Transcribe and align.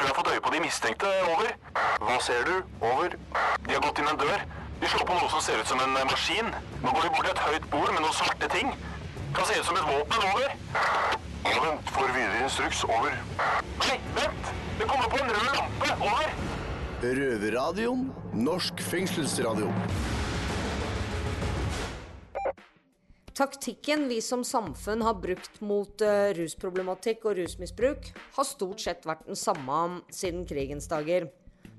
tror 0.00 0.08
jeg 0.08 0.14
har 0.14 0.22
fått 0.22 0.32
øye 0.34 0.44
på 0.46 0.52
de 0.54 0.60
mistenkte. 0.64 1.08
Over. 1.32 1.50
Hva 2.06 2.16
ser 2.24 2.44
du? 2.48 2.54
Over. 2.80 3.16
De 3.66 3.74
har 3.74 3.82
gått 3.84 3.98
inn 4.00 4.08
en 4.08 4.20
dør. 4.20 4.44
De 4.80 4.88
slår 4.88 5.04
på 5.10 5.16
noe 5.18 5.28
som 5.32 5.42
ser 5.44 5.60
ut 5.60 5.68
som 5.68 5.82
en 5.84 5.92
maskin. 6.08 6.48
Nå 6.80 6.94
går 6.94 7.04
de 7.04 7.10
bort 7.16 7.26
til 7.26 7.34
et 7.34 7.42
høyt 7.46 7.66
bord 7.74 7.90
med 7.92 8.00
noen 8.00 8.16
svarte 8.16 8.48
ting. 8.54 8.72
Kan 9.36 9.48
se 9.48 9.58
ut 9.60 9.68
som 9.68 9.76
et 9.76 9.90
våpen. 9.90 10.24
Over. 10.30 10.48
Vent. 11.44 11.92
Får 11.92 12.14
videre 12.16 12.40
instruks. 12.46 12.80
Over. 12.88 13.18
Nei, 13.82 13.98
vent! 14.16 14.54
Det 14.80 14.88
kommer 14.88 15.12
på 15.12 15.20
en 15.20 15.34
rød 15.36 15.52
lampe. 15.58 15.92
Over. 16.08 16.32
Røverradioen. 17.04 18.08
Norsk 18.48 18.80
fengselsradio. 18.80 19.68
Taktikken 23.34 24.08
vi 24.10 24.18
som 24.20 24.42
samfunn 24.44 25.02
har 25.06 25.14
brukt 25.22 25.60
mot 25.62 26.02
eh, 26.02 26.32
rusproblematikk 26.34 27.28
og 27.30 27.38
rusmisbruk, 27.38 28.10
har 28.36 28.46
stort 28.48 28.82
sett 28.82 29.06
vært 29.06 29.22
den 29.28 29.38
samme 29.38 30.00
siden 30.10 30.42
krigens 30.50 30.90
dager. 30.90 31.28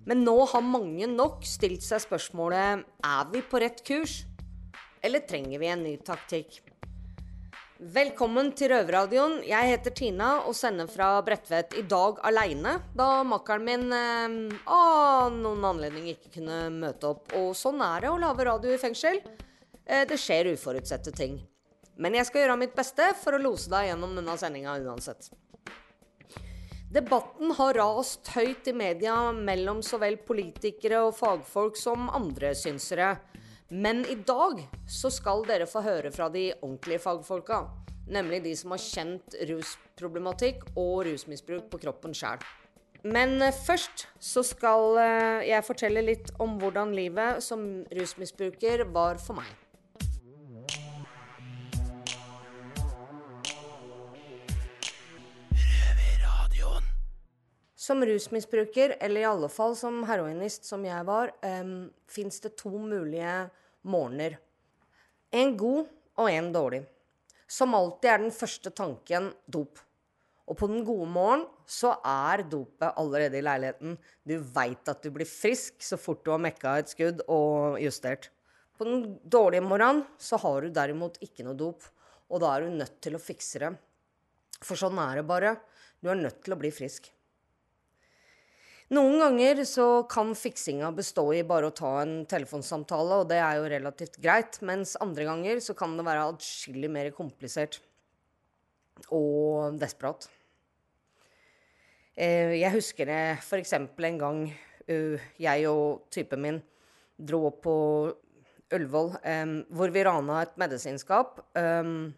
Men 0.07 0.23
nå 0.25 0.37
har 0.53 0.63
mange 0.65 1.09
nok 1.11 1.43
stilt 1.45 1.83
seg 1.85 2.01
spørsmålet 2.05 2.85
er 3.05 3.31
vi 3.33 3.43
på 3.43 3.61
rett 3.61 3.83
kurs, 3.85 4.21
eller 5.03 5.25
trenger 5.27 5.61
vi 5.61 5.69
en 5.73 5.83
ny 5.83 5.97
taktikk? 5.99 6.61
Velkommen 7.81 8.51
til 8.53 8.69
Røverradioen. 8.71 9.39
Jeg 9.41 9.71
heter 9.73 9.93
Tina 9.97 10.31
og 10.45 10.53
sender 10.53 10.85
fra 10.89 11.15
Bredtvet 11.25 11.73
i 11.81 11.83
dag 11.89 12.19
aleine, 12.29 12.77
da 12.95 13.23
makkeren 13.27 13.67
min 13.67 13.87
eh, 13.97 14.57
av 14.71 15.33
noen 15.35 15.65
anledning 15.73 16.11
ikke 16.13 16.37
kunne 16.39 16.63
møte 16.79 17.11
opp. 17.11 17.31
Og 17.35 17.55
sånn 17.57 17.81
er 17.83 18.05
det 18.05 18.13
å 18.15 18.19
lage 18.21 18.47
radio 18.47 18.71
i 18.71 18.81
fengsel. 18.81 19.19
Eh, 19.85 20.07
det 20.07 20.17
skjer 20.21 20.53
uforutsette 20.53 21.13
ting. 21.15 21.39
Men 22.01 22.15
jeg 22.17 22.27
skal 22.29 22.45
gjøre 22.45 22.59
mitt 22.61 22.75
beste 22.77 23.11
for 23.21 23.35
å 23.35 23.41
lose 23.41 23.69
deg 23.71 23.91
gjennom 23.91 24.15
denne 24.17 24.37
sendinga 24.39 24.77
uansett. 24.81 25.29
Debatten 26.91 27.53
har 27.55 27.77
rast 27.79 28.33
høyt 28.35 28.67
i 28.67 28.73
media 28.75 29.15
mellom 29.31 29.79
så 29.85 29.95
vel 30.01 30.17
politikere 30.27 30.99
og 31.05 31.13
fagfolk 31.15 31.77
som 31.79 32.09
andre 32.11 32.51
synsere. 32.57 33.13
Men 33.71 34.03
i 34.11 34.17
dag 34.27 34.59
så 34.91 35.07
skal 35.13 35.45
dere 35.47 35.69
få 35.71 35.85
høre 35.85 36.11
fra 36.11 36.27
de 36.33 36.49
ordentlige 36.57 36.99
fagfolka. 37.05 37.61
Nemlig 38.11 38.41
de 38.43 38.55
som 38.59 38.73
har 38.75 38.83
kjent 38.83 39.37
rusproblematikk 39.47 40.65
og 40.73 41.05
rusmisbruk 41.07 41.69
på 41.71 41.79
kroppen 41.85 42.17
sjæl. 42.17 42.43
Men 43.07 43.39
eh, 43.41 43.55
først 43.55 44.09
så 44.19 44.43
skal 44.45 44.99
eh, 44.99 45.47
jeg 45.47 45.65
fortelle 45.65 46.03
litt 46.05 46.33
om 46.43 46.59
hvordan 46.61 46.91
livet 46.97 47.39
som 47.45 47.85
rusmisbruker 47.95 48.83
var 48.91 49.21
for 49.21 49.39
meg. 49.39 49.47
Som 57.81 58.03
rusmisbruker, 58.05 58.95
eller 58.99 59.21
i 59.21 59.25
alle 59.25 59.47
fall 59.49 59.73
som 59.73 60.03
heroinist 60.05 60.67
som 60.69 60.83
jeg 60.85 61.01
var, 61.07 61.31
um, 61.41 61.87
fins 62.05 62.35
det 62.43 62.51
to 62.59 62.69
mulige 62.77 63.31
morgener. 63.81 64.35
En 65.33 65.55
god 65.57 65.87
og 66.21 66.27
en 66.29 66.51
dårlig. 66.53 66.83
Som 67.49 67.73
alltid 67.73 68.09
er 68.11 68.19
den 68.21 68.35
første 68.35 68.69
tanken 68.77 69.31
dop. 69.49 69.81
Og 70.45 70.59
på 70.59 70.67
den 70.69 70.83
gode 70.85 71.07
morgenen 71.09 71.47
så 71.65 71.95
er 72.05 72.43
dopet 72.51 72.99
allerede 73.01 73.39
i 73.39 73.45
leiligheten. 73.47 73.95
Du 74.29 74.35
veit 74.53 74.91
at 74.91 75.01
du 75.01 75.09
blir 75.15 75.29
frisk 75.29 75.81
så 75.81 75.97
fort 75.97 76.21
du 76.25 76.29
har 76.33 76.43
mekka 76.43 76.75
et 76.83 76.91
skudd 76.91 77.23
og 77.25 77.79
justert. 77.81 78.27
På 78.77 78.85
den 78.85 79.15
dårlige 79.23 79.63
morgenen 79.65 80.03
så 80.21 80.37
har 80.43 80.61
du 80.61 80.75
derimot 80.75 81.17
ikke 81.23 81.47
noe 81.47 81.57
dop, 81.57 81.81
og 82.29 82.43
da 82.43 82.53
er 82.53 82.67
du 82.67 82.77
nødt 82.77 83.01
til 83.01 83.17
å 83.17 83.23
fikse 83.23 83.63
det. 83.63 83.73
For 84.61 84.77
sånn 84.77 85.01
er 85.01 85.21
det 85.21 85.25
bare. 85.33 85.55
Du 85.97 86.11
er 86.13 86.21
nødt 86.21 86.43
til 86.45 86.53
å 86.53 86.59
bli 86.61 86.69
frisk. 86.73 87.09
Noen 88.91 89.21
ganger 89.21 89.61
så 89.63 90.03
kan 90.11 90.33
fiksinga 90.35 90.89
bestå 90.91 91.23
i 91.31 91.45
bare 91.47 91.69
å 91.69 91.75
ta 91.75 91.93
en 92.01 92.25
telefonsamtale, 92.27 93.21
og 93.21 93.29
det 93.29 93.37
er 93.39 93.55
jo 93.55 93.69
relativt 93.71 94.17
greit, 94.19 94.57
mens 94.67 94.97
andre 94.99 95.29
ganger 95.29 95.61
så 95.63 95.75
kan 95.79 95.95
det 95.95 96.03
være 96.03 96.25
atskillig 96.33 96.89
mer 96.91 97.07
komplisert 97.15 97.79
og 99.07 99.77
desperat. 99.79 100.27
Eh, 102.19 102.57
jeg 102.59 102.73
husker 102.75 103.07
det 103.07 103.21
f.eks. 103.39 103.71
en 103.79 104.19
gang 104.19 104.43
uh, 104.51 105.29
jeg 105.39 105.69
og 105.71 106.03
typen 106.11 106.43
min 106.43 106.59
dro 107.15 107.45
opp 107.47 107.61
på 107.63 107.77
Ullevål, 108.71 109.13
um, 109.23 109.55
hvor 109.71 109.91
vi 109.95 110.03
rana 110.03 110.41
et 110.43 110.59
medisinskap. 110.59 111.39
Um, 111.55 112.11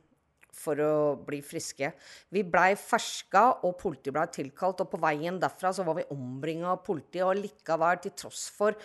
for 0.54 0.80
å 0.80 0.94
bli 1.26 1.40
friske. 1.46 1.90
Vi 2.34 2.44
blei 2.46 2.74
ferska, 2.80 3.44
og 3.66 3.76
politiet 3.82 4.16
blei 4.16 4.26
tilkalt. 4.34 4.84
Og 4.84 4.92
på 4.92 5.02
veien 5.02 5.40
derfra 5.42 5.74
så 5.76 5.86
var 5.88 5.98
vi 6.00 6.08
omringa 6.14 6.72
av 6.76 6.84
politiet, 6.86 7.26
og 7.26 7.40
likevel, 7.40 8.00
til 8.04 8.16
tross 8.24 8.46
for 8.54 8.78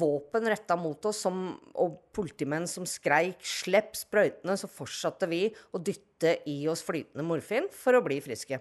våpen 0.00 0.46
retta 0.50 0.76
mot 0.78 1.10
oss 1.10 1.22
som, 1.26 1.42
og 1.74 1.98
politimenn 2.16 2.66
som 2.70 2.86
skreik 2.86 3.40
'slipp 3.42 3.96
sprøytene', 3.98 4.56
så 4.56 4.70
fortsatte 4.70 5.28
vi 5.28 5.48
å 5.74 5.78
dytte 5.78 6.38
i 6.46 6.62
oss 6.70 6.82
flytende 6.86 7.26
morfin 7.26 7.66
for 7.70 7.98
å 7.98 8.04
bli 8.04 8.20
friske. 8.22 8.60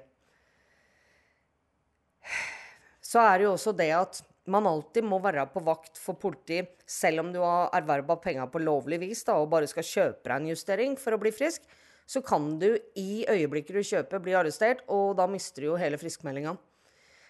Så 3.02 3.22
er 3.22 3.38
det 3.40 3.46
jo 3.48 3.54
også 3.56 3.74
det 3.78 3.92
at 3.96 4.22
man 4.50 4.68
alltid 4.70 5.06
må 5.06 5.20
være 5.22 5.46
på 5.54 5.62
vakt 5.66 5.98
for 6.02 6.18
politiet, 6.20 6.82
selv 6.90 7.24
om 7.24 7.32
du 7.34 7.40
har 7.42 7.70
erverva 7.78 8.18
penger 8.22 8.50
på 8.50 8.62
lovlig 8.64 9.00
vis 9.04 9.24
da, 9.28 9.38
og 9.38 9.52
bare 9.54 9.70
skal 9.70 9.86
kjøpe 9.86 10.26
deg 10.26 10.36
en 10.36 10.50
justering 10.50 10.98
for 10.98 11.14
å 11.14 11.22
bli 11.22 11.32
frisk 11.34 11.66
så 12.10 12.22
kan 12.26 12.56
du 12.58 12.72
i 12.98 13.22
øyeblikket 13.30 13.76
du 13.78 13.86
kjøper, 13.86 14.22
bli 14.24 14.34
arrestert, 14.34 14.82
og 14.90 15.14
da 15.20 15.28
mister 15.30 15.62
du 15.62 15.70
jo 15.70 15.80
hele 15.80 16.00
friskmeldinga. 16.02 16.56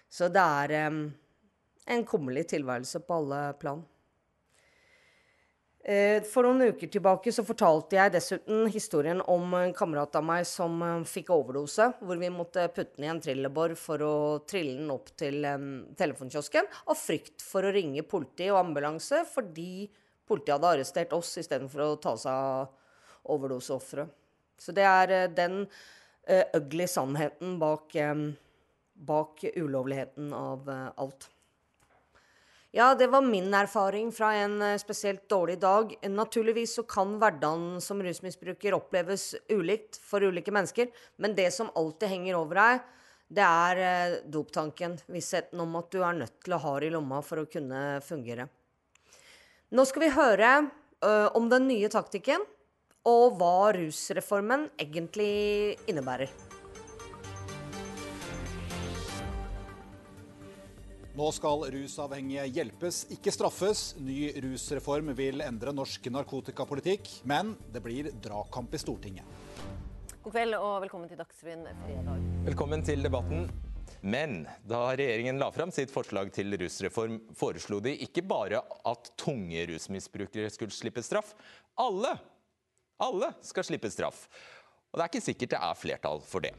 Så 0.08 0.30
det 0.32 0.40
er 0.40 0.88
um, 0.88 1.02
en 1.84 2.04
kummerlig 2.08 2.46
tilværelse 2.48 3.02
på 3.04 3.18
alle 3.20 3.40
plan. 3.60 3.82
Eh, 5.84 6.22
for 6.28 6.44
noen 6.44 6.72
uker 6.72 6.90
tilbake 6.92 7.32
så 7.32 7.44
fortalte 7.44 7.96
jeg 7.96 8.12
dessuten 8.12 8.66
historien 8.72 9.20
om 9.32 9.52
en 9.56 9.72
kamerat 9.76 10.16
av 10.16 10.24
meg 10.28 10.44
som 10.48 10.80
fikk 11.08 11.32
overdose, 11.32 11.86
hvor 12.00 12.20
vi 12.20 12.28
måtte 12.32 12.66
putte 12.72 12.96
den 12.98 13.06
i 13.06 13.10
en 13.12 13.20
trillebår 13.24 13.74
for 13.80 14.04
å 14.04 14.14
trille 14.48 14.76
den 14.76 14.92
opp 14.92 15.08
til 15.20 15.44
telefonkiosken, 15.96 16.68
av 16.84 17.00
frykt 17.00 17.44
for 17.44 17.64
å 17.64 17.72
ringe 17.76 18.04
politi 18.08 18.48
og 18.52 18.60
ambulanse 18.60 19.24
fordi 19.32 19.88
politiet 20.28 20.56
hadde 20.58 20.72
arrestert 20.76 21.16
oss 21.16 21.32
istedenfor 21.40 21.84
å 21.84 22.00
ta 22.00 22.16
seg 22.20 22.32
av 22.32 23.32
overdoseofre. 23.32 24.08
Så 24.60 24.76
det 24.76 24.84
er 24.84 25.16
uh, 25.16 25.26
den 25.32 25.64
uh, 25.64 26.44
ugly 26.54 26.86
sannheten 26.88 27.58
bak, 27.60 27.94
um, 27.96 28.30
bak 28.94 29.44
ulovligheten 29.56 30.34
av 30.36 30.68
uh, 30.68 30.88
alt. 31.00 31.30
Ja, 32.70 32.92
det 32.94 33.08
var 33.10 33.24
min 33.26 33.54
erfaring 33.54 34.12
fra 34.14 34.28
en 34.44 34.62
spesielt 34.78 35.24
dårlig 35.28 35.56
dag. 35.58 35.96
Naturligvis 36.06 36.76
så 36.78 36.84
kan 36.86 37.16
hverdagen 37.18 37.80
som 37.82 37.98
rusmisbruker 38.02 38.76
oppleves 38.76 39.32
ulikt 39.50 39.98
for 39.98 40.22
ulike 40.22 40.54
mennesker, 40.54 40.86
men 41.18 41.34
det 41.34 41.48
som 41.56 41.72
alltid 41.74 42.12
henger 42.12 42.38
over 42.38 42.60
deg, 42.60 42.84
det 43.26 43.48
er 43.48 43.80
eh, 43.82 44.14
doptanken. 44.22 44.94
Vissheten 45.10 45.58
om 45.64 45.74
at 45.82 45.90
du 45.90 45.98
er 45.98 46.14
nødt 46.20 46.36
til 46.46 46.54
å 46.54 46.62
ha 46.62 46.76
det 46.78 46.92
i 46.92 46.94
lomma 46.94 47.18
for 47.26 47.42
å 47.42 47.48
kunne 47.50 47.82
fungere. 48.06 48.46
Nå 49.74 49.88
skal 49.90 50.06
vi 50.06 50.14
høre 50.14 50.54
om 51.34 51.50
den 51.50 51.66
nye 51.70 51.90
taktikken, 51.90 52.42
og 53.08 53.36
hva 53.40 53.72
rusreformen 53.76 54.66
egentlig 54.80 55.76
innebærer. 55.88 56.32
Nå 61.16 61.26
skal 61.34 61.64
rusavhengige 61.74 62.44
hjelpes, 62.54 63.02
ikke 63.12 63.32
straffes. 63.34 63.80
Ny 63.98 64.30
rusreform 64.44 65.10
vil 65.18 65.42
endre 65.44 65.72
norsk 65.74 66.06
narkotikapolitikk, 66.12 67.10
men 67.28 67.56
det 67.72 67.82
blir 67.84 68.12
dragkamp 68.22 68.76
i 68.76 68.80
Stortinget. 68.80 69.26
God 70.20 70.36
kveld 70.36 70.54
og 70.60 70.78
velkommen 70.84 71.10
til 71.10 71.18
Dagsrevyen 71.18 71.66
fredag. 71.82 72.24
Velkommen 72.46 72.84
til 72.86 73.02
debatten. 73.04 73.48
Men 74.00 74.46
da 74.64 74.84
regjeringen 74.94 75.40
la 75.40 75.50
fram 75.52 75.72
sitt 75.74 75.90
forslag 75.92 76.30
til 76.32 76.54
rusreform, 76.60 77.18
foreslo 77.36 77.80
de 77.84 77.96
ikke 78.06 78.22
bare 78.24 78.62
at 78.88 79.10
tunge 79.20 79.66
rusmisbrukere 79.72 80.52
skulle 80.52 80.72
slippe 80.72 81.02
straff. 81.04 81.34
Alle, 81.80 82.14
alle 83.00 83.32
skal 83.44 83.66
slippe 83.66 83.90
straff. 83.92 84.26
Og 84.90 84.98
det 84.98 85.04
er 85.04 85.12
ikke 85.12 85.28
sikkert 85.28 85.54
det 85.54 85.62
er 85.62 85.78
flertall 85.78 86.22
for 86.26 86.44
det. 86.44 86.54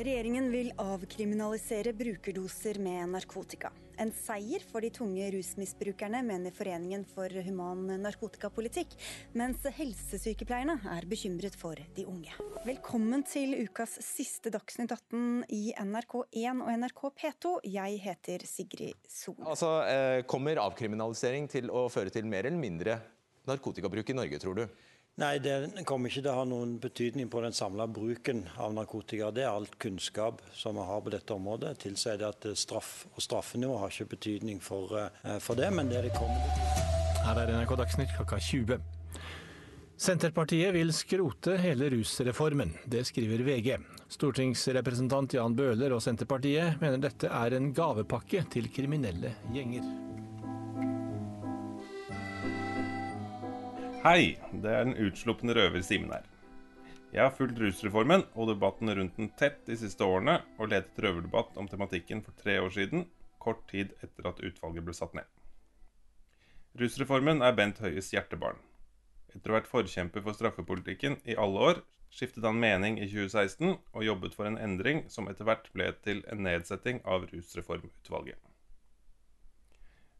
Regjeringen 0.00 0.46
vil 0.48 0.70
avkriminalisere 0.80 1.92
brukerdoser 1.92 2.78
med 2.80 3.10
narkotika. 3.12 3.68
En 4.00 4.08
seier 4.16 4.62
for 4.64 4.80
de 4.80 4.88
tunge 4.96 5.26
rusmisbrukerne, 5.34 6.22
mener 6.24 6.54
Foreningen 6.56 7.02
for 7.04 7.28
human 7.44 7.82
narkotikapolitikk. 8.00 8.94
Mens 9.36 9.66
helsesykepleierne 9.76 10.78
er 10.94 11.04
bekymret 11.10 11.58
for 11.60 11.76
de 11.76 12.06
unge. 12.08 12.32
Velkommen 12.64 13.26
til 13.28 13.52
ukas 13.60 13.98
siste 14.06 14.48
Dagsnytt 14.54 14.94
18 14.96 15.44
i 15.52 15.74
NRK1 15.76 16.64
og 16.64 16.72
NRK 16.80 17.04
P2. 17.20 17.52
Jeg 17.76 18.00
heter 18.06 18.46
Sigrid 18.48 19.04
Sol. 19.04 19.36
Altså, 19.44 19.74
eh, 19.84 20.22
Kommer 20.24 20.64
avkriminalisering 20.64 21.50
til 21.52 21.68
å 21.68 21.90
føre 21.92 22.08
til 22.08 22.24
mer 22.24 22.48
eller 22.48 22.62
mindre 22.62 23.02
narkotikabruk 23.44 24.08
i 24.08 24.16
Norge, 24.16 24.40
tror 24.40 24.62
du? 24.62 24.64
Nei, 25.18 25.38
Det 25.38 25.84
kommer 25.84 26.08
ikke 26.08 26.22
til 26.22 26.30
å 26.30 26.36
ha 26.38 26.44
noen 26.48 26.78
betydning 26.80 27.28
på 27.28 27.42
den 27.44 27.52
samla 27.52 27.86
bruken 27.90 28.44
av 28.56 28.72
narkotika. 28.72 29.30
Det 29.34 29.42
er 29.42 29.50
alt 29.50 29.76
kunnskap 29.78 30.40
som 30.54 30.78
vi 30.78 30.86
har 30.86 31.00
på 31.00 31.10
dette 31.12 31.34
området. 31.34 31.74
Tilsier 31.82 32.16
det 32.16 32.28
at 32.28 32.46
straff 32.56 33.06
og 33.14 33.20
straffenivå 33.20 33.78
har 33.82 33.90
ikke 33.90 34.14
betydning 34.14 34.60
for, 34.60 34.96
eh, 34.96 35.38
for 35.38 35.54
det, 35.56 35.70
men 35.72 35.88
det 35.88 36.02
det 36.02 36.14
kommer. 36.14 36.40
Her 37.26 37.36
er 37.36 37.52
NRK 37.52 37.76
Dagsnytt 37.76 38.16
klokka 38.16 38.38
20. 38.40 38.80
Senterpartiet 40.00 40.72
vil 40.72 40.92
skrote 40.96 41.58
hele 41.60 41.90
rusreformen. 41.90 42.72
Det 42.88 43.04
skriver 43.04 43.44
VG. 43.44 43.76
Stortingsrepresentant 44.08 45.34
Jan 45.34 45.54
Bøhler 45.54 45.92
og 45.92 46.00
Senterpartiet 46.00 46.80
mener 46.80 46.96
dette 46.96 47.28
er 47.28 47.52
en 47.52 47.74
gavepakke 47.74 48.48
til 48.48 48.70
kriminelle 48.72 49.34
gjenger. 49.52 50.09
Hei, 54.00 54.38
det 54.62 54.70
er 54.72 54.86
den 54.86 54.94
utslupne 54.96 55.52
røver 55.52 55.82
Simen 55.84 56.08
her. 56.14 56.22
Jeg 57.12 57.20
har 57.20 57.34
fulgt 57.36 57.58
rusreformen 57.60 58.22
og 58.32 58.46
debatten 58.48 58.88
rundt 58.96 59.18
den 59.18 59.26
tett 59.36 59.58
de 59.66 59.74
siste 59.76 60.06
årene, 60.08 60.38
og 60.56 60.70
ledet 60.72 61.02
røverdebatt 61.04 61.58
om 61.60 61.68
tematikken 61.68 62.22
for 62.24 62.32
tre 62.40 62.54
år 62.62 62.72
siden, 62.72 63.04
kort 63.44 63.60
tid 63.68 63.92
etter 64.00 64.30
at 64.30 64.40
utvalget 64.40 64.86
ble 64.86 64.94
satt 64.96 65.18
ned. 65.18 65.28
Rusreformen 66.80 67.44
er 67.44 67.52
Bent 67.58 67.82
Høies 67.84 68.08
hjertebarn. 68.14 68.56
Etter 69.34 69.52
å 69.52 69.58
ha 69.58 69.58
vært 69.58 69.68
forkjemper 69.68 70.24
for 70.24 70.38
straffepolitikken 70.38 71.18
i 71.28 71.36
alle 71.36 71.68
år, 71.68 71.84
skiftet 72.08 72.48
han 72.48 72.56
mening 72.56 72.96
i 72.96 73.04
2016 73.04 73.76
og 73.76 74.06
jobbet 74.06 74.38
for 74.38 74.48
en 74.48 74.56
endring 74.64 75.04
som 75.12 75.28
etter 75.28 75.44
hvert 75.44 75.68
ble 75.76 75.90
til 76.08 76.24
en 76.32 76.40
nedsetting 76.48 77.04
av 77.04 77.28
Rusreformutvalget. 77.34 78.40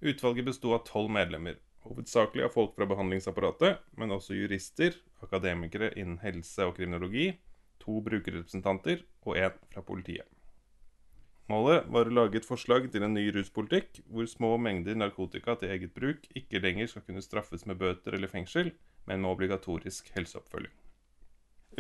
Utvalget 0.04 0.52
besto 0.52 0.76
av 0.76 0.84
tolv 0.84 1.08
medlemmer, 1.16 1.56
hovedsakelig 1.86 2.44
av 2.46 2.54
folk 2.54 2.74
fra 2.76 2.88
behandlingsapparatet, 2.90 3.80
men 3.98 4.12
også 4.14 4.36
jurister, 4.36 4.96
akademikere 5.24 5.92
innen 5.96 6.20
helse 6.24 6.66
og 6.66 6.76
kriminologi, 6.76 7.32
to 7.80 8.00
brukerrepresentanter 8.04 9.02
og 9.24 9.40
én 9.40 9.56
fra 9.72 9.82
politiet. 9.84 10.28
Målet 11.50 11.88
var 11.90 12.06
å 12.06 12.14
lage 12.14 12.38
et 12.38 12.46
forslag 12.46 12.84
til 12.92 13.02
en 13.02 13.16
ny 13.16 13.24
ruspolitikk, 13.34 14.04
hvor 14.06 14.28
små 14.30 14.52
mengder 14.62 14.94
narkotika 14.94 15.56
til 15.58 15.72
eget 15.74 15.96
bruk 15.96 16.28
ikke 16.38 16.60
lenger 16.62 16.92
skal 16.92 17.02
kunne 17.08 17.24
straffes 17.24 17.66
med 17.66 17.80
bøter 17.80 18.14
eller 18.14 18.30
fengsel, 18.30 18.70
men 19.08 19.24
med 19.24 19.32
obligatorisk 19.32 20.12
helseoppfølging. 20.14 20.70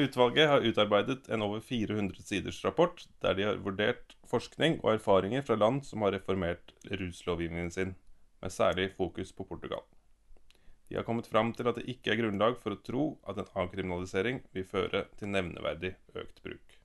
Utvalget 0.00 0.48
har 0.48 0.66
utarbeidet 0.66 1.28
en 1.30 1.42
over 1.46 1.62
400 1.62 2.22
siders 2.26 2.58
rapport, 2.64 3.04
der 3.22 3.34
de 3.34 3.46
har 3.46 3.62
vurdert 3.62 4.16
forskning 4.26 4.80
og 4.82 4.96
erfaringer 4.96 5.42
fra 5.46 5.58
land 5.58 5.84
som 5.86 6.02
har 6.02 6.16
reformert 6.16 6.74
ruslovgivningen 6.90 7.70
sin 7.74 7.94
med 8.40 8.52
særlig 8.52 8.90
fokus 8.96 9.32
på 9.32 9.46
Portugal. 9.48 9.82
De 10.88 10.96
har 10.96 11.06
kommet 11.06 11.28
fram 11.30 11.52
til 11.54 11.68
at 11.70 11.76
det 11.78 11.86
ikke 11.92 12.10
er 12.10 12.18
grunnlag 12.18 12.56
for 12.58 12.74
å 12.74 12.82
tro 12.82 13.04
at 13.30 13.38
en 13.38 13.50
avkriminalisering 13.62 14.40
vil 14.56 14.66
føre 14.66 15.04
til 15.20 15.30
nevneverdig 15.30 15.92
økt 16.18 16.42
bruk. 16.42 16.76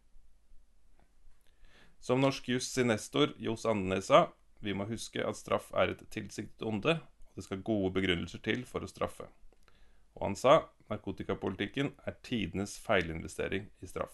Som 2.06 2.22
norsk 2.22 2.52
juss 2.52 2.68
sin 2.70 2.92
nestor 2.92 3.34
Johs 3.42 3.66
Andenes 3.66 4.12
sa, 4.12 4.28
vi 4.62 4.76
må 4.78 4.86
huske 4.86 5.26
at 5.26 5.40
straff 5.40 5.72
er 5.74 5.96
et 5.96 6.04
tilsiktet 6.14 6.62
onde, 6.62 7.00
og 7.02 7.40
det 7.40 7.48
skal 7.48 7.66
gode 7.66 7.96
begrunnelser 7.98 8.44
til 8.46 8.62
for 8.70 8.86
å 8.86 8.92
straffe. 8.92 9.26
Og 10.14 10.28
han 10.28 10.38
sa 10.38 10.60
narkotikapolitikken 10.92 11.96
er 12.06 12.20
tidenes 12.24 12.78
feilinvestering 12.86 13.72
i 13.82 13.90
straff. 13.90 14.14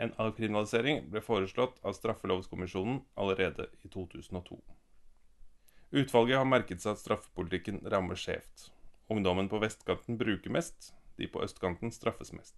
En 0.00 0.14
avkriminalisering 0.16 1.10
ble 1.12 1.20
foreslått 1.20 1.76
av 1.84 1.92
Straffelovskommisjonen 1.98 3.02
allerede 3.20 3.68
i 3.84 3.90
2002. 3.92 4.56
Utvalget 5.92 6.38
har 6.40 6.48
merket 6.48 6.80
seg 6.80 6.94
at 6.94 7.02
straffepolitikken 7.02 7.82
rammer 7.92 8.16
skjevt. 8.16 8.70
Ungdommen 9.12 9.50
på 9.52 9.58
vestkanten 9.60 10.16
bruker 10.16 10.54
mest, 10.54 10.94
de 11.20 11.26
på 11.28 11.42
østkanten 11.44 11.92
straffes 11.92 12.30
mest. 12.32 12.56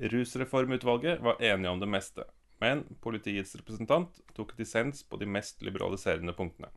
Rusreformutvalget 0.00 1.20
var 1.20 1.42
enige 1.44 1.70
om 1.70 1.82
det 1.82 1.88
meste, 1.92 2.24
men 2.64 2.80
politiets 3.04 3.52
representant 3.60 4.22
tok 4.32 4.54
dissens 4.56 5.04
på 5.04 5.20
de 5.20 5.28
mest 5.28 5.60
liberaliserende 5.62 6.32
punktene. 6.32 6.70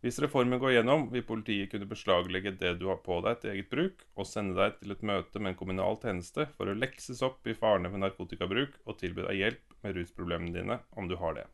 Hvis 0.00 0.22
reformen 0.24 0.60
går 0.60 0.78
gjennom, 0.78 1.04
vil 1.12 1.24
politiet 1.28 1.70
kunne 1.72 1.88
beslaglegge 1.88 2.54
det 2.60 2.74
du 2.80 2.86
har 2.90 3.02
på 3.04 3.18
deg 3.24 3.42
til 3.42 3.52
eget 3.52 3.68
bruk, 3.72 4.06
og 4.16 4.28
sende 4.28 4.56
deg 4.56 4.80
til 4.80 4.96
et 4.96 5.04
møte 5.04 5.40
med 5.40 5.52
en 5.52 5.58
kommunal 5.60 6.00
tjeneste 6.00 6.48
for 6.56 6.68
å 6.68 6.76
lekses 6.76 7.20
opp 7.24 7.44
i 7.48 7.56
farene 7.56 7.92
ved 7.92 8.02
narkotikabruk 8.06 8.80
og 8.84 8.98
tilby 9.00 9.24
deg 9.28 9.40
hjelp 9.42 9.76
med 9.84 10.00
rusproblemene 10.00 10.56
dine, 10.56 10.80
om 10.96 11.12
du 11.12 11.16
har 11.20 11.36
det. 11.36 11.46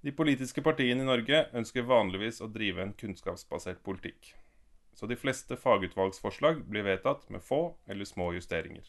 De 0.00 0.12
politiske 0.12 0.62
partiene 0.62 1.02
i 1.02 1.06
Norge 1.06 1.40
ønsker 1.58 1.86
vanligvis 1.86 2.38
å 2.40 2.50
drive 2.54 2.84
en 2.84 2.94
kunnskapsbasert 2.94 3.82
politikk. 3.82 4.34
Så 4.94 5.06
de 5.10 5.16
fleste 5.18 5.56
fagutvalgsforslag 5.58 6.62
blir 6.70 6.86
vedtatt 6.86 7.26
med 7.34 7.42
få 7.42 7.74
eller 7.86 8.06
små 8.06 8.30
justeringer. 8.36 8.86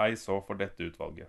Ei 0.00 0.16
så 0.16 0.38
for 0.46 0.56
dette 0.60 0.88
utvalget. 0.88 1.28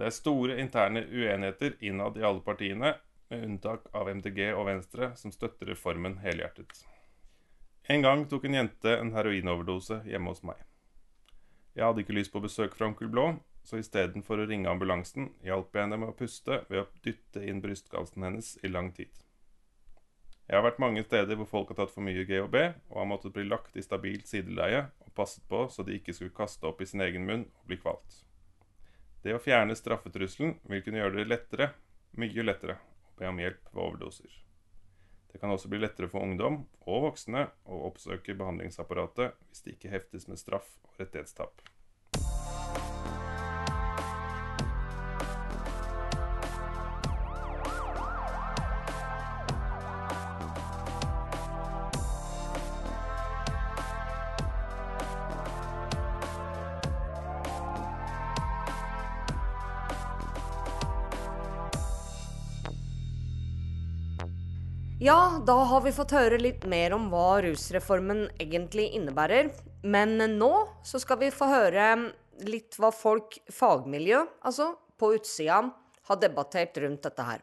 Det 0.00 0.06
er 0.08 0.16
store 0.16 0.56
interne 0.62 1.02
uenigheter 1.04 1.76
innad 1.84 2.16
i 2.16 2.24
alle 2.24 2.40
partiene, 2.40 2.94
med 3.30 3.44
unntak 3.44 3.84
av 3.94 4.08
MDG 4.08 4.40
og 4.54 4.64
Venstre, 4.66 5.10
som 5.16 5.30
støtter 5.30 5.68
reformen 5.70 6.16
helhjertet. 6.24 6.80
En 7.92 8.02
gang 8.02 8.24
tok 8.28 8.48
en 8.48 8.56
jente 8.56 8.96
en 8.96 9.12
heroinoverdose 9.14 10.00
hjemme 10.08 10.32
hos 10.32 10.40
meg. 10.42 10.56
Jeg 11.76 11.84
hadde 11.84 12.02
ikke 12.02 12.16
lyst 12.16 12.32
på 12.32 12.42
besøk 12.42 12.74
fra 12.78 12.88
onkel 12.88 13.12
Blå, 13.12 13.26
så 13.70 13.78
istedenfor 13.78 14.42
å 14.42 14.46
ringe 14.50 14.70
ambulansen, 14.70 15.30
hjalp 15.46 15.74
jeg 15.74 15.86
henne 15.86 15.98
med 16.02 16.10
å 16.10 16.16
puste 16.18 16.64
ved 16.68 16.82
å 16.82 16.88
dytte 17.04 17.42
inn 17.46 17.62
brystkassen 17.62 18.26
hennes 18.26 18.56
i 18.66 18.70
lang 18.70 18.90
tid. 18.96 19.12
Jeg 20.50 20.58
har 20.58 20.66
vært 20.66 20.80
mange 20.82 21.04
steder 21.06 21.38
hvor 21.38 21.46
folk 21.46 21.68
har 21.70 21.78
tatt 21.78 21.92
for 21.94 22.02
mye 22.02 22.24
GHB, 22.26 22.56
og 22.90 22.98
har 22.98 23.06
måttet 23.06 23.36
bli 23.36 23.44
lagt 23.46 23.78
i 23.78 23.84
stabilt 23.86 24.26
sideleie 24.26 24.88
og 25.04 25.14
passet 25.14 25.46
på 25.46 25.62
så 25.70 25.86
de 25.86 25.94
ikke 26.00 26.16
skulle 26.16 26.34
kaste 26.34 26.66
opp 26.66 26.82
i 26.82 26.90
sin 26.90 27.04
egen 27.06 27.28
munn 27.28 27.46
og 27.46 27.70
bli 27.70 27.78
kvalt. 27.78 28.24
Det 29.22 29.36
å 29.36 29.42
fjerne 29.42 29.78
straffetrusselen 29.78 30.56
vil 30.66 30.82
kunne 30.82 31.04
gjøre 31.04 31.20
det 31.20 31.30
lettere, 31.30 31.72
mye 32.18 32.46
lettere, 32.48 32.80
å 32.82 33.18
be 33.20 33.30
om 33.30 33.38
hjelp 33.38 33.70
ved 33.70 33.84
overdoser. 33.86 34.40
Det 35.30 35.38
kan 35.38 35.54
også 35.54 35.70
bli 35.70 35.78
lettere 35.78 36.10
for 36.10 36.26
ungdom 36.26 36.64
og 36.82 37.04
voksne 37.06 37.46
å 37.70 37.84
oppsøke 37.86 38.34
behandlingsapparatet 38.34 39.36
hvis 39.46 39.62
de 39.62 39.76
ikke 39.76 39.92
heftes 39.92 40.26
med 40.26 40.42
straff 40.42 40.72
og 40.88 40.98
rettighetstap. 40.98 41.69
Da 65.50 65.56
har 65.66 65.80
vi 65.82 65.90
fått 65.90 66.12
høre 66.14 66.36
litt 66.38 66.62
mer 66.70 66.92
om 66.94 67.08
hva 67.10 67.40
rusreformen 67.42 68.28
egentlig 68.38 68.84
innebærer. 68.94 69.48
Men 69.82 70.20
nå 70.36 70.50
så 70.86 71.00
skal 71.02 71.18
vi 71.24 71.30
få 71.34 71.48
høre 71.50 71.86
litt 72.46 72.78
hva 72.78 72.92
folk, 72.94 73.34
fagmiljø, 73.50 74.20
altså, 74.46 74.68
på 75.00 75.10
utsida 75.16 75.64
har 76.06 76.20
debattert 76.22 76.78
rundt 76.84 77.02
dette 77.08 77.26
her. 77.26 77.42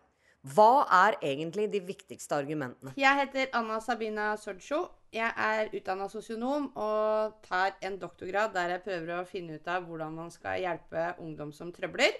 Hva 0.53 0.85
er 1.01 1.19
egentlig 1.33 1.67
de 1.73 1.83
viktigste 1.83 2.37
argumentene? 2.39 2.95
Jeg 2.95 3.19
heter 3.25 3.51
Anna 3.59 3.81
Sabina 3.83 4.29
Sordsjo. 4.39 4.85
Jeg 5.11 5.27
er 5.49 5.75
utdanna 5.75 6.07
sosionom 6.07 6.71
og 6.79 7.43
tar 7.43 7.75
en 7.83 7.99
doktorgrad 7.99 8.55
der 8.55 8.77
jeg 8.77 8.85
prøver 8.87 9.15
å 9.17 9.27
finne 9.27 9.59
ut 9.59 9.67
av 9.67 9.83
hvordan 9.83 10.15
man 10.23 10.31
skal 10.31 10.63
hjelpe 10.63 11.09
ungdom 11.19 11.51
som 11.51 11.75
trøbler. 11.75 12.15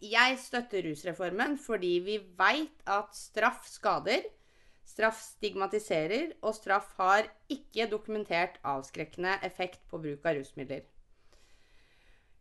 Jeg 0.00 0.40
støtter 0.40 0.88
rusreformen 0.88 1.60
fordi 1.60 1.96
vi 2.08 2.20
veit 2.40 2.86
at 2.88 3.12
straff 3.12 3.66
skader. 3.68 4.24
Straff 4.90 5.20
stigmatiserer, 5.22 6.32
og 6.42 6.56
straff 6.56 6.94
har 6.98 7.28
ikke 7.52 7.86
dokumentert 7.90 8.56
avskrekkende 8.66 9.36
effekt 9.46 9.84
på 9.90 10.00
bruk 10.02 10.24
av 10.26 10.40
rusmidler. 10.40 10.88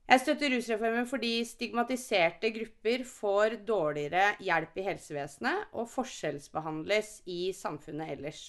Jeg 0.09 0.23
støtter 0.23 0.49
rusreformen 0.55 1.05
fordi 1.05 1.35
stigmatiserte 1.45 2.49
grupper 2.55 3.03
får 3.05 3.59
dårligere 3.67 4.31
hjelp 4.41 4.79
i 4.81 4.85
helsevesenet 4.87 5.75
og 5.77 5.85
forskjellsbehandles 5.91 7.11
i 7.29 7.51
samfunnet 7.53 8.15
ellers. 8.15 8.41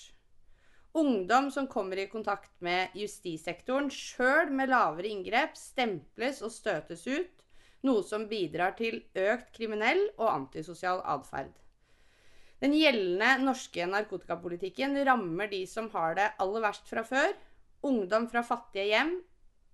Ungdom 0.97 1.51
som 1.53 1.69
kommer 1.71 2.01
i 2.01 2.09
kontakt 2.11 2.55
med 2.65 2.97
justissektoren 2.97 3.93
sjøl 3.93 4.49
med 4.57 4.73
lavere 4.73 5.13
inngrep, 5.13 5.53
stemples 5.61 6.41
og 6.41 6.55
støtes 6.55 7.05
ut, 7.07 7.45
noe 7.85 8.03
som 8.09 8.25
bidrar 8.33 8.73
til 8.81 9.03
økt 9.13 9.53
kriminell 9.59 10.07
og 10.17 10.31
antisosial 10.33 11.05
atferd. 11.05 11.53
Den 12.61 12.75
gjeldende 12.77 13.39
norske 13.41 13.87
narkotikapolitikken 13.89 14.99
rammer 15.09 15.49
de 15.49 15.63
som 15.69 15.89
har 15.95 16.17
det 16.19 16.27
aller 16.45 16.65
verst 16.67 16.91
fra 16.93 17.05
før. 17.09 17.33
Ungdom 17.89 18.27
fra 18.29 18.43
fattige 18.45 18.91
hjem. 18.91 19.15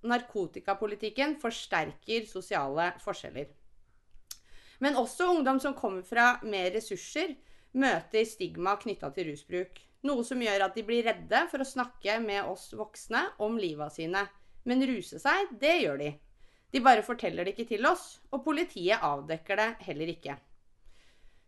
Narkotikapolitikken 0.07 1.35
forsterker 1.43 2.28
sosiale 2.31 2.93
forskjeller. 3.02 3.50
Men 4.78 4.99
også 5.00 5.33
ungdom 5.33 5.59
som 5.59 5.75
kommer 5.75 6.07
fra 6.07 6.37
mer 6.47 6.71
ressurser, 6.76 7.35
møter 7.75 8.25
stigma 8.28 8.76
knytta 8.78 9.11
til 9.16 9.33
rusbruk. 9.33 9.81
Noe 10.07 10.23
som 10.28 10.43
gjør 10.45 10.69
at 10.69 10.76
de 10.76 10.85
blir 10.87 11.09
redde 11.09 11.43
for 11.50 11.64
å 11.64 11.66
snakke 11.66 12.21
med 12.23 12.45
oss 12.47 12.69
voksne 12.76 13.25
om 13.43 13.59
liva 13.59 13.90
sine. 13.90 14.23
Men 14.62 14.85
ruse 14.87 15.19
seg, 15.23 15.57
det 15.59 15.81
gjør 15.83 16.05
de. 16.05 16.12
De 16.71 16.83
bare 16.85 17.02
forteller 17.02 17.47
det 17.47 17.57
ikke 17.57 17.73
til 17.75 17.87
oss, 17.88 18.21
og 18.31 18.45
politiet 18.47 19.02
avdekker 19.02 19.59
det 19.59 19.73
heller 19.88 20.12
ikke. 20.12 20.37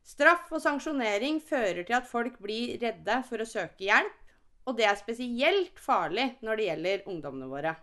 Straff 0.09 0.49
og 0.57 0.62
sanksjonering 0.65 1.43
fører 1.45 1.83
til 1.85 1.99
at 1.99 2.09
folk 2.09 2.38
blir 2.41 2.79
redde 2.81 3.19
for 3.29 3.45
å 3.45 3.49
søke 3.49 3.85
hjelp, 3.91 4.17
og 4.65 4.79
det 4.79 4.87
er 4.88 4.97
spesielt 5.00 5.81
farlig 5.81 6.31
når 6.45 6.57
det 6.57 6.69
gjelder 6.69 7.05
ungdommene 7.12 7.49
våre. 7.50 7.75